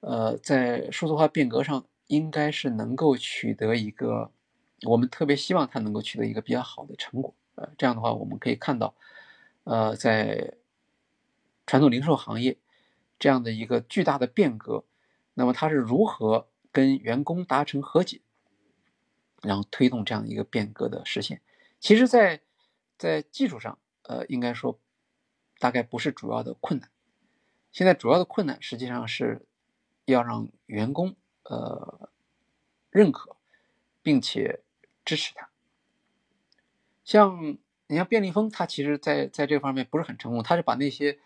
[0.00, 1.84] 呃在数字化变革上。
[2.08, 4.32] 应该是能够取得一个，
[4.86, 7.34] 我们特别希望它能够取得一个比较好的成果。
[7.54, 8.94] 呃，这样的话，我们可以看到，
[9.64, 10.54] 呃，在
[11.66, 12.56] 传统零售行业
[13.18, 14.84] 这样的一个巨大的变革，
[15.34, 18.22] 那么它是如何跟员工达成和解，
[19.42, 21.42] 然后推动这样一个变革的实现？
[21.78, 22.40] 其实，在
[22.96, 24.78] 在技术上，呃，应该说
[25.58, 26.88] 大概不是主要的困难。
[27.72, 29.46] 现在主要的困难实际上是
[30.04, 31.16] 要让员工。
[31.50, 32.10] 呃，
[32.90, 33.34] 认可
[34.02, 34.60] 并且
[35.02, 35.48] 支持他。
[37.04, 37.56] 像
[37.86, 41.18] 你像便利蜂，它其实在在这方面不是很成功，他是把那些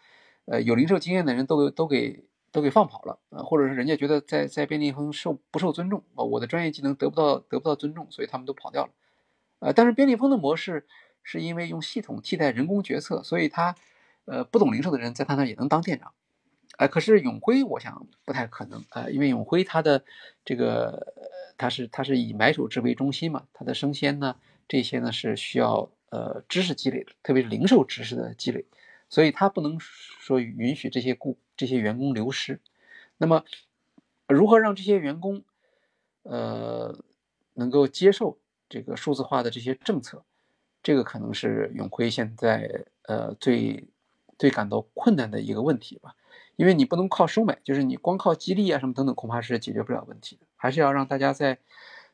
[0.45, 8.93] 呃有零售经验的人都都给都给放跑了啊，或者是人家觉得在在便利蜂受不受尊重啊，我的专业技能得不到得不到尊重，所以他们都跑掉了。
[9.59, 10.87] 呃，但是便利蜂的模式
[11.25, 13.75] 是因为用系统替代人工决策，所以它
[14.25, 16.13] 呃不懂零售的人在他那也能当店长。
[16.79, 20.03] 哎，可是永辉，我想不太可能啊，因为永辉它的
[20.45, 21.15] 这个，
[21.59, 28.65] 它是它是以买手制为中心嘛，它的生鲜呢，这些呢是需要呃知识积累的，特别是零售知识的积累，
[29.11, 32.59] 所以它不能说允许这些雇这些员工流失。
[33.19, 33.45] 那么，
[34.27, 35.45] 如何让这些员工
[36.23, 36.99] 呃
[37.53, 38.39] 能够接受
[38.71, 40.25] 这个数字化的这些政策，
[40.83, 43.85] 这个可能是永辉现在呃最
[44.43, 46.17] 最感到困难的一个问题吧。
[46.57, 50.47] 因为你不能靠收买，就是你光靠激励啊什么等等，恐怕是解决不了问题的。
[50.57, 51.61] 还是要让大家在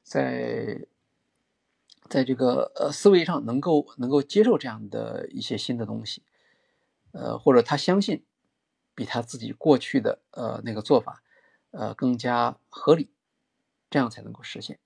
[0.02, 0.86] 在
[2.08, 6.22] 在这个呃思维上能够能够接受这样的一些新的东西，
[7.12, 8.22] 呃，或者他相信
[8.94, 11.22] 比他自己过去的呃那个做法
[11.70, 13.10] 呃更加合理，
[13.88, 14.78] 这样才能够实现。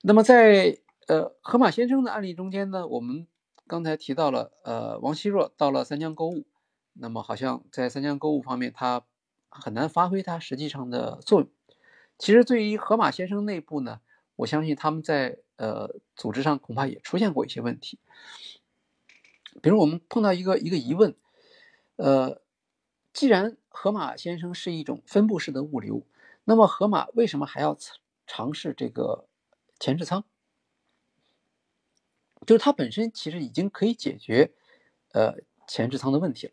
[0.00, 3.28] 那么在呃河马先生的案例中间呢，我们
[3.72, 6.44] 刚才提到了呃王希若到了三江购物。
[6.92, 9.06] 那么好像在三江购物方面，他
[9.48, 11.48] 很难发挥它实际上的作用。
[12.18, 14.02] 其实对于盒马先生内部呢，
[14.36, 17.98] 我相信他们在呃组织上恐怕也出现过一些问题。
[19.62, 21.16] 比如我们碰到一个一个疑问，
[21.96, 22.42] 呃，
[23.14, 26.02] 既然盒马先生是一种分布式的物流，
[26.44, 27.74] 那么盒马为什么还要
[28.26, 29.24] 尝试这个
[29.80, 30.24] 前置仓？
[32.46, 34.52] 就是它本身其实已经可以解决
[35.12, 35.34] 呃
[35.66, 36.52] 前置仓的问题了。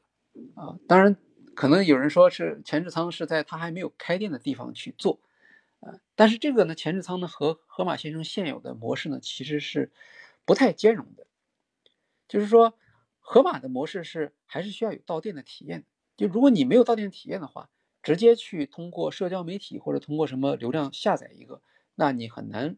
[0.56, 1.18] 啊，当然，
[1.56, 5.20] 可能有人说是前置仓是在它还没有开店的地方去做，
[5.82, 9.92] 呃，但是这个呢，前置仓呢和盒马先生现有的模式呢其实是
[10.46, 11.28] 不太兼容的，
[12.28, 12.78] 就是说，
[13.20, 15.86] 盒马的模式是还是需要有到店的体验，
[16.16, 17.70] 就如果你没有到店体验的话，
[18.02, 21.62] 直接去通过社交媒体或者通过什么流量下载一个，
[21.96, 22.78] 那你很难，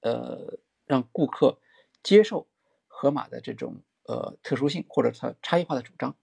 [0.00, 1.58] 呃，让顾客
[2.02, 2.46] 接受
[2.86, 6.16] 盒马的这种呃特殊性或者它差异化的主张。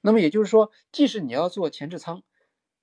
[0.00, 2.22] 那么也就是说，即使你要做前置仓，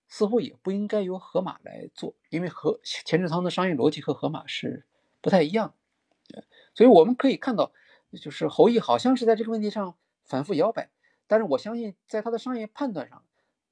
[0.08, 4.86] 似乎也不应该由盒马来做，因为和前置仓的商业逻辑和盒马是
[5.22, 5.74] 不太一样。
[6.74, 7.72] 所以我们可以看到，
[8.22, 9.96] 就是侯毅好像是在这个问题上
[10.26, 10.90] 反复摇摆。
[11.28, 13.24] 但是我相信，在他的商业判断上，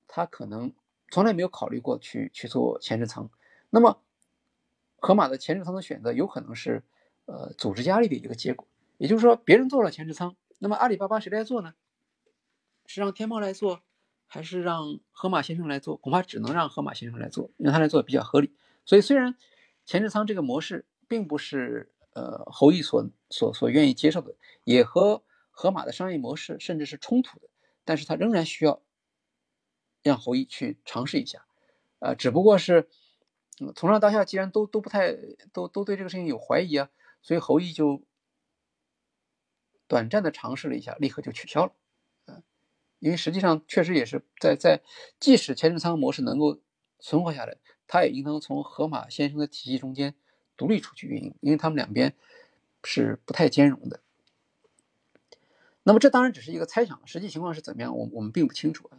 [0.08, 0.74] 他可能
[1.10, 3.30] 从来没有考虑过去去做前置仓。
[3.70, 4.02] 那么，
[4.98, 6.84] 盒马的前置仓的选择有可能是
[7.32, 8.68] 呃组织压力的一个结果。
[8.98, 11.74] 也就是说，别人做了前置仓，那么阿里巴巴谁来做呢？
[12.86, 13.82] 是让天猫来做，
[14.28, 15.96] 还是让盒马先生来做？
[15.96, 18.54] 恐怕只能让盒马先生来做，让他来做比较合理。
[18.86, 19.36] 所以，虽然
[19.86, 27.50] 前置仓这个模式并不是呃侯毅所所所愿意接受的，也和盒马的商业模式甚至是冲突的，
[27.86, 28.82] 但是他仍然需要
[30.04, 31.46] 让侯毅去尝试一下。
[32.00, 32.90] 呃，只不过是
[33.76, 35.16] 从上到下，既然都都不太
[35.54, 36.90] 都都对这个事情有怀疑啊，
[37.22, 38.02] 所以侯毅就。
[39.88, 41.74] 短暂的尝试了一下，立刻就取消了，
[42.28, 42.42] 嗯，
[43.00, 44.80] 因为实际上确实也是在在，
[45.20, 46.62] 即使前置仓模式能够
[46.98, 47.58] 存活下来，
[47.88, 50.16] 它也应当从河马先生的体系中间
[50.56, 52.16] 独立出去运营，因为他们两边
[52.86, 54.00] 是不太兼容的。
[55.84, 58.90] 那么这当然只是一个猜想，实际情况是怎么样，我我们并不清楚。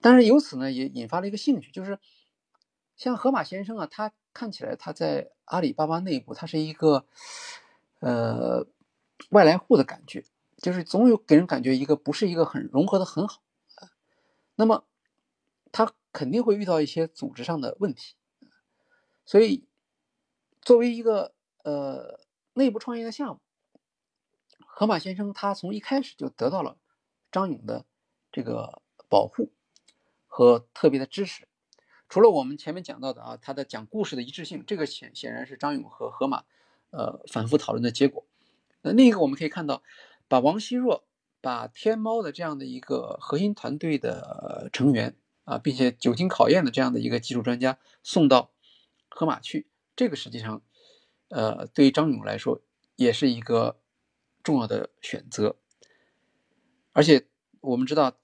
[0.00, 1.98] 但是由此呢，也引发了一个兴趣，就是
[2.94, 7.04] 像河马先生啊，他看起来他在阿里巴巴内部，它是一个
[8.00, 8.66] 呃。
[9.30, 10.24] 外来户的感觉，
[10.56, 13.42] 就是总有给人感觉一个不是一个很融合的很好
[14.54, 14.86] 那么
[15.72, 18.14] 他肯定会遇到一些组织上的问题，
[19.26, 19.66] 所以
[20.62, 21.34] 作为一个
[21.64, 22.20] 呃
[22.54, 23.40] 内部创业的项目，
[24.64, 26.78] 河马先生他从一开始就得到了
[27.32, 27.84] 张勇的
[28.30, 29.50] 这个保护
[30.28, 31.48] 和特别的支持。
[32.08, 36.44] 除了我们前面讲到的啊，他的讲故事的一致性，这个显显然是张勇和河马
[36.90, 38.24] 呃反复讨论的结果。
[38.82, 39.82] 那另一个我们可以看到，
[40.26, 41.04] 把王希若、
[41.40, 48.52] 把天猫的这样的一个核心团队的成员啊，并且久经考验的这样的一个技术专家送到
[49.08, 50.62] 盒马去，这个实际上，
[51.28, 52.62] 呃，对于张勇来说
[52.96, 53.80] 也是一个
[54.42, 55.56] 重要的选择。
[56.92, 57.26] 而且
[57.60, 58.16] 我们知道，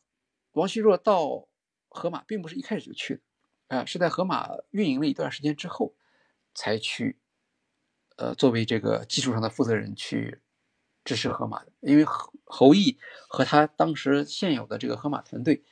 [0.53, 1.49] 王希若到
[1.89, 3.21] 盒马并不是一开始就去的，
[3.69, 5.95] 啊，是在盒马运营了一段时间之后
[6.55, 7.19] 才去，
[8.17, 10.41] 呃，作为这个技术上的负责人去。
[11.07, 12.99] 支持河马的，因为侯侯毅
[13.29, 15.63] 和他当时现有的这个河马团队，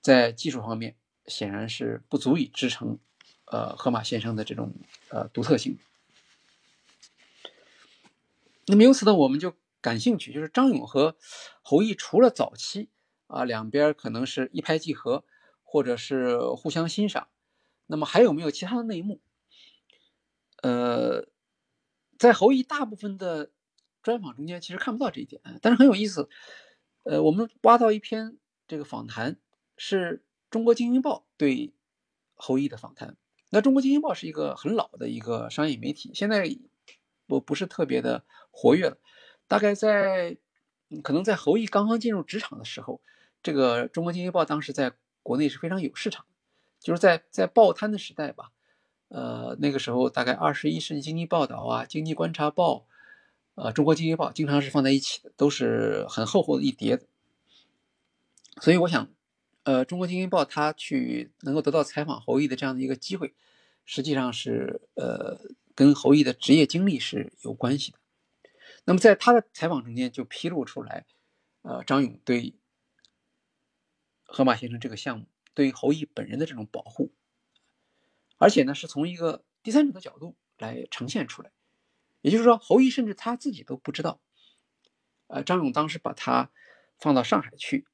[0.00, 0.94] 在技术方面
[1.26, 2.96] 显然是不足以支撑，
[3.46, 4.72] 呃，河马先生的这种
[5.08, 5.76] 呃独特性。
[8.66, 11.16] 那么由此呢，我们就感兴趣，就是张勇和
[11.62, 12.88] 侯毅除了早期
[13.26, 15.24] 啊两边可能是一拍即合，
[15.68, 17.28] 或者是互相欣赏，
[17.86, 19.20] 那么还有没有其他的内幕？
[20.62, 21.28] 呃，
[22.18, 23.50] 在侯毅大部分的。
[24.00, 26.30] 专访中间其实看不到这一点，但是很有意思。
[27.02, 29.38] 呃，我们挖到一篇这个访谈，
[29.76, 31.74] 是中国经营报对
[32.34, 33.18] 侯毅的访谈。
[33.50, 36.48] 那中国经营报是一个很老的一个商业媒体，现在
[37.26, 38.98] 不不是特别的活跃了。
[39.46, 40.38] 大概在
[41.02, 43.02] 可能在侯毅刚刚进入职场的时候，
[43.42, 44.96] 这个中国经营报当时在
[45.28, 46.24] 国内是非常有市场，
[46.80, 48.50] 就是在在报摊的时代吧。
[49.08, 52.86] 呃，那个时候大概二十一世纪经济报道啊，经济观察报。
[53.54, 57.00] 呃，中国经济报经常是放在一起的，都是很厚厚的一叠。
[58.62, 59.10] 所以我想，
[59.64, 63.34] 呃，中国经济报他去能够得到采访侯毅的这样的一个机会，
[63.84, 65.38] 实际上是呃
[65.74, 67.98] 跟侯毅的职业经历是有关系的。
[68.86, 71.04] 那么在他的采访中间就披露出来，
[71.60, 72.54] 呃，张勇对
[74.28, 77.12] 河马先生这个项目对于侯毅本人的这种保护，
[78.36, 81.50] 而且呢是从一个第三者的角度来呈现出来。
[82.20, 84.20] 也就是说，侯毅甚至他自己都不知道，
[85.28, 86.50] 呃，张勇当时把他
[86.98, 87.86] 放到上海去，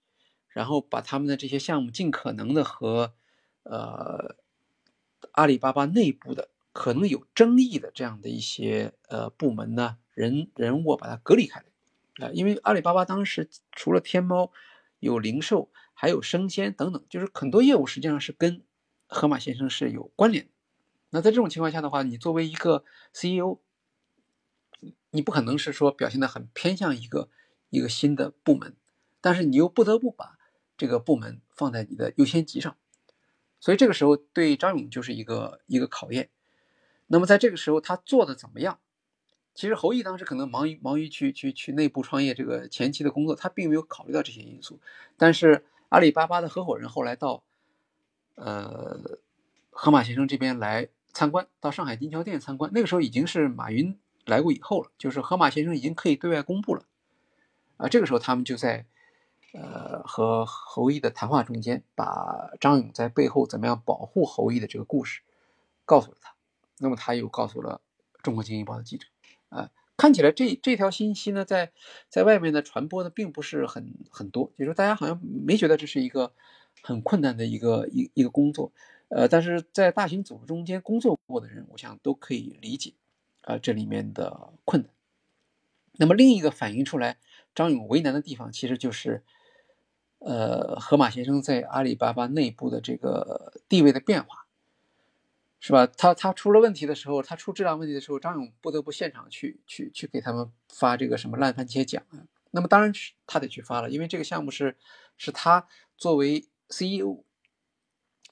[0.49, 3.15] 然后把他们的这些项目尽可能的和
[3.63, 4.37] 呃
[5.33, 11.63] 阿里巴巴内部的可能有争议的这样的一些呃部门呢人人物把它隔离开
[12.17, 14.51] 来，啊，因为阿里巴巴当时除了天猫
[15.01, 18.63] 有零售，还有生鲜等等，就是很多业务实际上是跟
[19.07, 20.51] 河马先生是有关联的。
[21.11, 23.61] 那在这种情况下的话，你作为一个 CEO。
[25.11, 27.29] 你不可能是说表现的很偏向一个
[27.71, 28.75] 一个新的部门，
[29.21, 30.37] 但是你又不得不把
[30.77, 32.77] 这个部门放在你的优先级上，
[33.61, 36.31] 所以这个时候对张勇就是一个一个考验。
[37.07, 38.81] 那么在这个时候他做的怎么样？
[39.55, 44.81] 其实侯毅当时可能忙于忙于去去去内部创业这个前期的工作，他并没有考虑到这些因素。
[45.17, 45.65] 但是
[45.95, 47.45] 阿里巴巴的合伙人后来到
[48.35, 49.19] 呃
[49.71, 53.99] 河马先生这边来参观，到上海金桥店参观，那个时候已经是马云。
[54.27, 56.87] 来过以后了，就是河马先生已经可以对外公布了，
[57.77, 58.87] 啊，这个时候他们就在，
[59.53, 65.21] 呃，和侯毅的谈话中间，把张勇在背后怎么样保护侯毅的这个故事
[65.85, 66.35] 告诉了他，
[66.79, 67.83] 那么他又告诉了
[68.23, 69.07] 中国经济报的记者，
[69.51, 71.73] 啊，看起来这这条信息呢，在
[72.09, 76.33] 在外面的传播的并不是很很多，也就是大家好像没觉得这是一个
[76.83, 78.73] 很困难的一个一一个工作，
[79.09, 82.95] 呃，但是在大型组织中间工作过的人，我想都可以理解
[83.43, 84.91] 啊这里面的困难。
[85.97, 87.19] 那么另一个反映出来
[87.55, 89.23] 张勇为难的地方，其实就是，
[90.19, 94.44] 呃，河马先生在阿里巴巴内部的这个地位的变化。
[95.67, 95.87] 是吧？
[95.87, 102.21] 他他出了问题的时候，他出质量问题的时候，张勇不得不现场去去去给他们发这个什么烂番茄奖啊。
[102.51, 104.77] 那么当然是他得去发了，因为这个项目是
[105.17, 107.25] 是他作为 CEO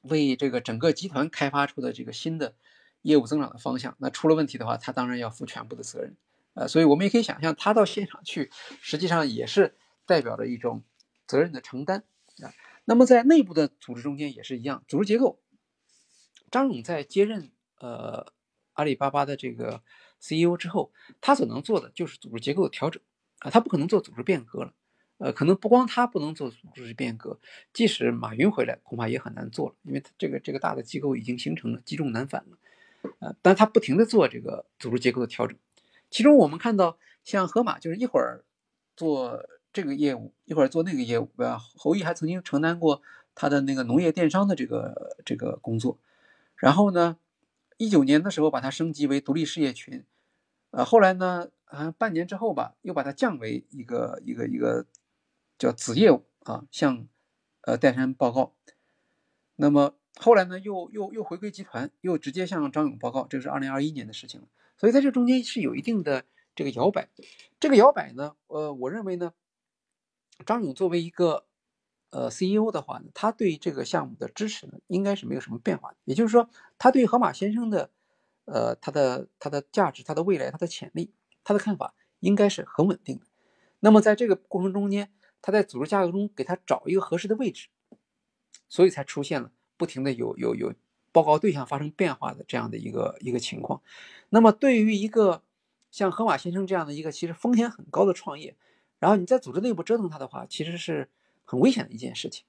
[0.03, 2.55] 为这个整个集团开发出的这个新的
[3.01, 3.97] 业务增长的方向。
[3.99, 6.15] 那出了问题的话，他当然要负全部的责任。
[6.53, 8.51] 呃，所以我们也可以想象，他到现场去，
[8.83, 9.75] 实际上也是
[10.05, 10.83] 代表着一种
[11.27, 12.05] 责任的承担
[12.43, 12.53] 啊。
[12.85, 15.39] 那么在内部的组织中间也是一样，组织结构。
[16.53, 17.51] 张勇在接任
[17.81, 18.33] 呃
[18.75, 19.83] 阿里巴巴的这个
[20.21, 23.03] CEO 之后，他所能做的就是组织结构的调整
[23.41, 24.73] 啊，他不可能做组织变革了。
[25.19, 27.39] 呃，可能不光他不能做组织变革，
[27.73, 32.59] 即使马云回来，恐怕也很难做了，因为这个这个大的机构已经形成了，积重难返了。
[33.21, 35.57] 呃，但他不停的做这个组织结构的调整，
[36.11, 38.45] 其中我们看到像盒马，就是一会儿
[38.97, 43.01] 做这个业务，一会儿做那个业务，啊，侯毅还曾经承担过
[43.37, 45.99] 他的那个农业电商的这个这个工作。
[46.63, 47.19] 然后呢，
[47.77, 50.05] 一九年的时候把它升级为独立事业群，
[50.71, 54.87] 呃，后来呢，啊，半年之后吧，又把它降为一个一个一个
[55.59, 57.09] 叫子业务啊，向
[57.63, 58.55] 呃戴珊报告。
[59.57, 64.47] 那么后来呢，又又又回归集团，又直接向张勇报告，这是二零二一年的事情了。
[64.79, 67.09] 所以在这中间是有一定的这个摇摆。
[67.59, 69.33] 这个摇摆呢，呃，我认为呢，
[70.47, 71.45] 张勇作为一个。
[72.13, 75.97] 呃，CEO 的话呢，他对这个项目的支持呢，应该是没有什么变化的。
[76.05, 77.89] 也就是说，他对河马先生的，
[78.45, 83.25] 呃，他的他的价值、他的未来、他的潜力，他的看法应该是很稳定的。
[83.81, 85.11] 那么在这个过程中间，
[85.41, 87.69] 他在组织架构中给他找一个合适的位置，
[88.69, 90.75] 所以才出现了不停的有有有
[91.13, 93.81] 报告对象发生变化的这样的一个一个情况。
[94.29, 95.43] 那么对于一个
[95.91, 98.55] 像河马先生这样的一个其实风险很高的创业，
[98.99, 101.09] 然后你在组织内部折腾他的话，其实是。
[101.45, 102.47] 很危险的一件事情，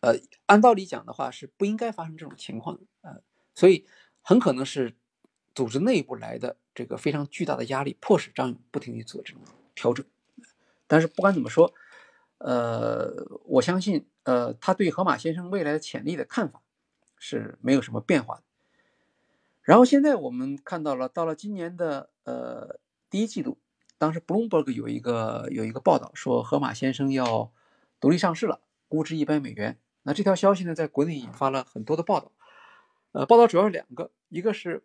[0.00, 3.22] 呃，按道理讲的话是不应该发生这种情况的，呃，
[3.54, 3.86] 所以
[4.20, 4.94] 很可能是
[5.54, 9.42] 组织内部来的这个非常巨大的压力，迫使张勇不停地做这种
[9.74, 10.06] 调整。
[10.86, 11.72] 但是不管怎么说，
[12.38, 16.62] 呃，我相信，呃，他对河马先生未来的潜力的看法
[17.16, 18.42] 是没有什么变化的。
[19.62, 22.78] 然后现在我们看到了，到了今年的呃
[23.10, 23.58] 第一季度。
[24.02, 27.52] 当时 Bloomberg 有一个有一个报道说，河马先生要
[28.00, 29.78] 独立上市了，估值一百美元。
[30.02, 32.32] 那这条消息呢，在国内引发了很多的报道。
[33.12, 34.82] 呃，报道主要是两个，一个是，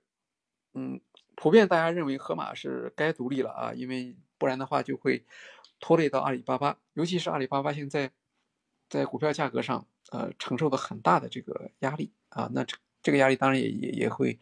[0.76, 1.02] 嗯，
[1.34, 5.26] 普遍大家认为河马是该独立了啊，因为不然的话就会
[5.80, 8.12] 拖累到阿里巴巴，尤其是阿里巴巴现在
[8.88, 12.52] 在股票价格上，呃，承受的很大的这个压力啊。
[12.54, 14.38] 那这这个压力当然也也也会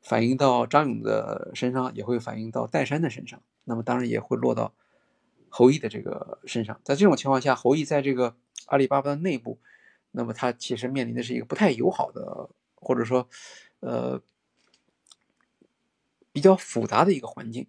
[0.00, 3.42] 反映到张勇的身上，也会反映到戴珊的身上。
[3.70, 4.74] 那么当然也会落到
[5.48, 9.60] 侯毅的这个身上，在这种情况下，侯毅在这个阿里巴巴的内部，
[10.10, 13.28] 那么他其实面临的是一个不太友好的，或者说，
[13.78, 14.20] 呃，
[16.32, 17.68] 比较复杂的一个环境。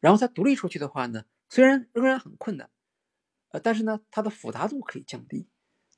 [0.00, 2.68] 然后他独立出去的话呢，虽然仍然很困难，
[3.50, 5.46] 呃，但是呢，它的复杂度可以降低。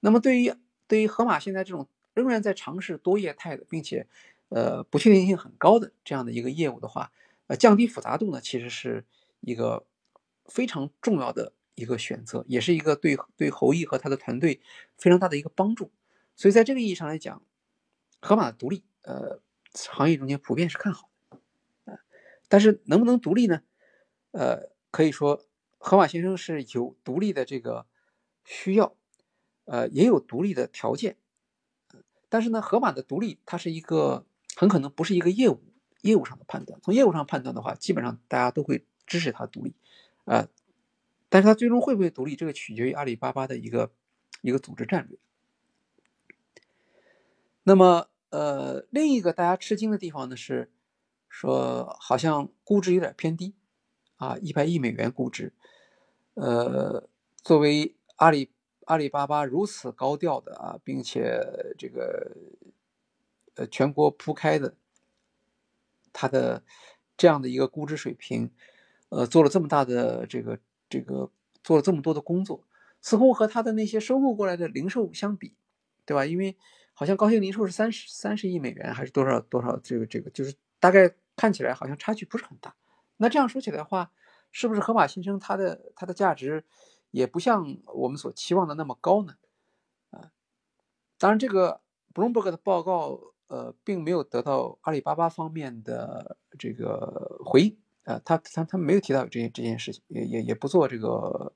[0.01, 0.53] 那么对于
[0.87, 4.07] 对于盒马现在这种仍然在尝试多业态的，并且
[4.51, 7.11] 呃不确定性很高的这样的一个业务的话，
[7.47, 9.05] 呃，降低复杂度呢，其实是
[9.41, 9.87] 一个
[10.47, 14.61] 非常重要的一个选择，也是一个对对侯毅和他的团队
[14.97, 15.91] 非常大的一个帮助。
[16.37, 17.43] 所以在这个意义上来讲，
[18.21, 19.41] 盒马的独立，呃，
[19.75, 21.39] 行业中间普遍是看好的。
[22.49, 23.63] 但是能不能独立呢？
[24.31, 25.45] 呃，可以说
[25.79, 27.87] 盒马先生是有独立的这个
[28.45, 28.97] 需要，
[29.65, 31.17] 呃，也有独立的条件。
[32.29, 34.27] 但是呢，盒马的独立，它是一个
[34.57, 35.63] 很可能不是一个业务。
[36.05, 39.75] 业务上的判断，从业务上判断的话，基本上大家都会支持它独立，
[40.27, 40.47] 啊，
[41.31, 43.91] 但是它最终会不会独立，这个取决于阿里巴巴的一个
[44.43, 45.19] 一个组织战略。
[47.63, 50.71] 那么，呃，另一个大家吃惊的地方呢是，
[51.31, 53.55] 说好像估值有点偏低，
[54.17, 55.55] 啊，一百亿美元估值，
[56.35, 57.09] 呃，
[57.43, 58.51] 作为阿里
[58.85, 61.41] 阿里巴巴如此高调的啊，并且
[61.79, 62.37] 这个
[63.55, 64.75] 呃全国铺开的。
[66.15, 66.65] 它的
[67.19, 68.51] 这样的一个估值水平，
[69.11, 70.59] 呃，做了这么大的这个
[70.89, 71.31] 这个，
[71.63, 72.67] 做了这么多的工作，
[73.03, 75.55] 似乎和它的那些收购过来的零售相比，
[76.07, 76.25] 对吧？
[76.25, 76.57] 因为
[76.95, 79.77] 好像高新零售是三十三十亿美元，还是多少多少？
[79.81, 82.75] 这个这个就是大概看起来好像差距不是很大。
[83.17, 84.13] 那这样说起来的话，
[84.53, 86.65] 是不是河马先生它的它的价值
[87.11, 89.35] 也不像我们所期望的那么高呢？
[90.11, 90.31] 啊，
[91.19, 91.81] 当然这个
[92.13, 101.53] Bloomberg 的报告呃并没有得到阿里巴巴方面的这个回应啊，他他他没有提到这件这件事情，也也也不做这个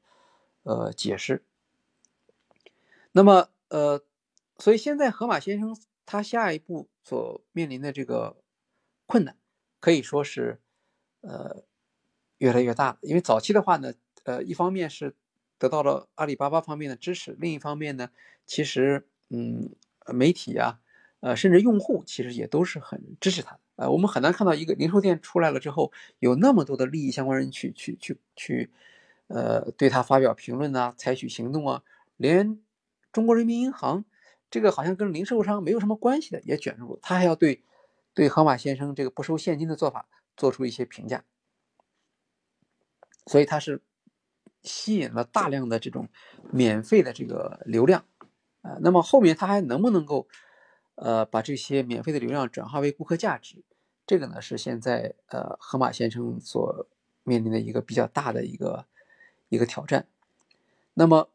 [0.63, 1.43] 呃解释。
[3.11, 4.01] 那么呃，
[4.59, 5.77] 所以现在河马先生
[6.07, 8.37] 他下一步所面临的这个
[9.07, 9.37] 困难，
[9.81, 10.61] 可以说是
[11.23, 11.65] 呃
[12.39, 12.99] 越来越大。
[13.03, 13.93] 因为早期的话呢，
[14.23, 15.17] 呃，一方面是
[15.59, 18.11] 得到了阿里巴巴方面的支持，另一方面呢，
[18.47, 19.75] 其实嗯，
[20.07, 20.79] 媒体啊，
[21.21, 23.61] 呃，甚至用户其实也都是很支持他的。
[23.77, 28.71] 呃，我们很难看到一个零售店出来了之后，有那么多的利益相关人去去去去，
[29.29, 31.83] 呃，对他发表评论啊，采取行动啊，
[32.17, 32.61] 连。
[33.11, 34.05] 中国人民银行
[34.51, 37.65] 这个好像跟零售商没有什么关系的也卷入，他还要对
[38.13, 40.07] 对河马先生这个不收现金的做法
[40.37, 41.25] 做出一些评价，
[43.27, 43.81] 所以他是
[44.63, 46.09] 吸引了大量的这种
[46.53, 48.05] 免费的这个流量
[48.61, 48.77] 啊。
[48.83, 50.29] 那么后面他还能不能够
[51.01, 53.65] 呃把这些免费的流量转化为顾客价值？
[54.07, 56.87] 这个呢是现在呃河马先生所
[57.25, 58.87] 面临的一个比较大的一个
[59.49, 60.07] 一个挑战。
[60.95, 61.31] 那么。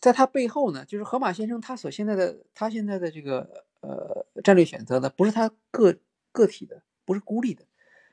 [0.00, 5.96] 在他背后呢，就是河马先生他所现在的他现在的这个呃战略选择呢，不是他个
[6.32, 7.64] 个体的，不是孤立的，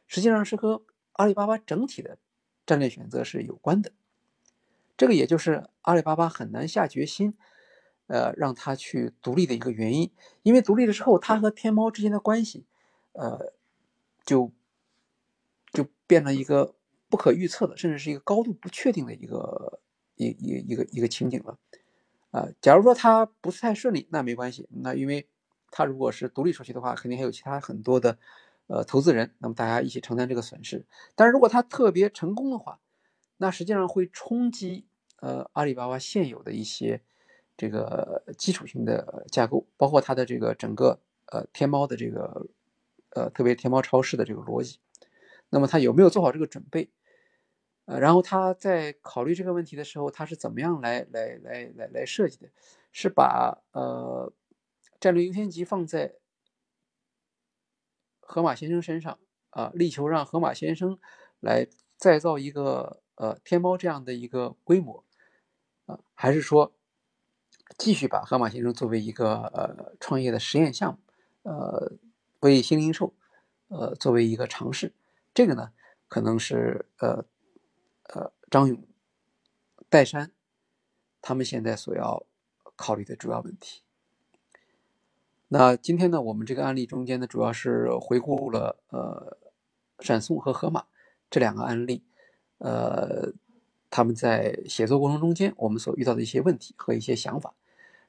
[0.05, 0.83] 实际上是和
[1.13, 2.19] 阿里巴巴整体的
[2.63, 3.91] 战略选择是有关的。
[4.95, 7.35] 这个也就是阿里巴巴很难下决心，
[8.09, 10.11] 呃，让他去独立的一个原因。
[10.41, 12.65] 因为独立了之后，他和天猫之间的关系，
[13.13, 13.53] 呃，
[14.25, 14.51] 就
[15.71, 16.73] 就变成一个
[17.07, 19.79] 不可预测的，甚至是一个高度不确定的一个
[20.15, 21.57] 一一一个一个情景了。
[22.31, 24.67] 啊，假如说他不是太顺利，那没关系。
[24.69, 25.27] 那因为
[25.71, 28.17] 他如果是独立出去的话，肯定还有其他很多的
[28.67, 30.85] 呃投资人，那么大家一起承担这个损失。
[31.15, 32.79] 但是如果他特别成功的话，
[33.37, 34.85] 那实际上会冲击
[35.21, 37.01] 呃阿里巴巴现有的一些
[37.59, 42.47] 这个基础性的架构，包括它的这个整个呃天猫的这个
[43.09, 44.79] 呃特别天猫超市的这个逻辑。
[45.49, 46.89] 那么他有没有做好这个准备？
[47.83, 52.49] 呃，然后他在考虑这个问题的时候，他是怎么样来来来来来设计的？
[52.93, 54.31] 是把呃
[55.01, 56.15] 战略优先级放在
[58.21, 60.97] 河马先生身上啊，力求让河马先生
[61.41, 65.03] 来再造一个呃天猫这样的一个规模
[65.87, 66.73] 啊，还是说
[67.77, 70.99] 继续把河马先生作为一个呃创业的实验项目，
[71.43, 71.93] 呃
[72.39, 73.13] 为新零售
[73.67, 74.93] 呃作为一个尝试？
[75.33, 75.71] 这个呢，
[76.07, 77.25] 可能是呃。
[78.11, 78.87] 呃，张勇、
[79.87, 80.31] 戴珊，
[81.21, 82.25] 他们现在所要
[82.75, 83.83] 考虑的主要问题。
[85.49, 89.37] 那今天呢，我们这个案例中间呢，主要是回顾了呃，
[89.99, 90.87] 闪送和盒马
[91.29, 92.03] 这两个案例，
[92.57, 93.31] 呃，
[93.91, 97.53] 他们在写作过程中间我们所遇到的一些问题和一些想法。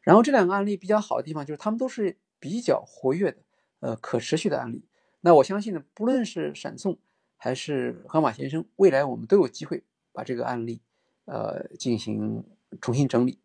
[0.02, 3.38] 然后这两个案例比较好的地方就是他们都是比较活跃的，
[3.80, 4.84] 呃，可持续的案例。
[5.20, 6.98] 那我相信呢，不论是闪送
[7.36, 9.84] 还是河马先生，未来我们都有机会。
[10.12, 10.82] 把这个案例，
[11.26, 12.44] 呃，进行
[12.80, 13.38] 重新整理、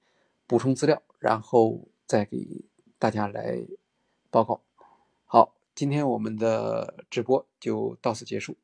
[0.48, 2.66] 补充资料，然后再给
[2.98, 3.64] 大家来
[4.32, 4.64] 报告。
[5.26, 8.58] 好，今天我们的直播就到此结束，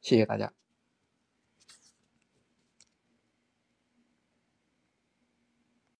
[0.00, 0.63] 谢谢大家。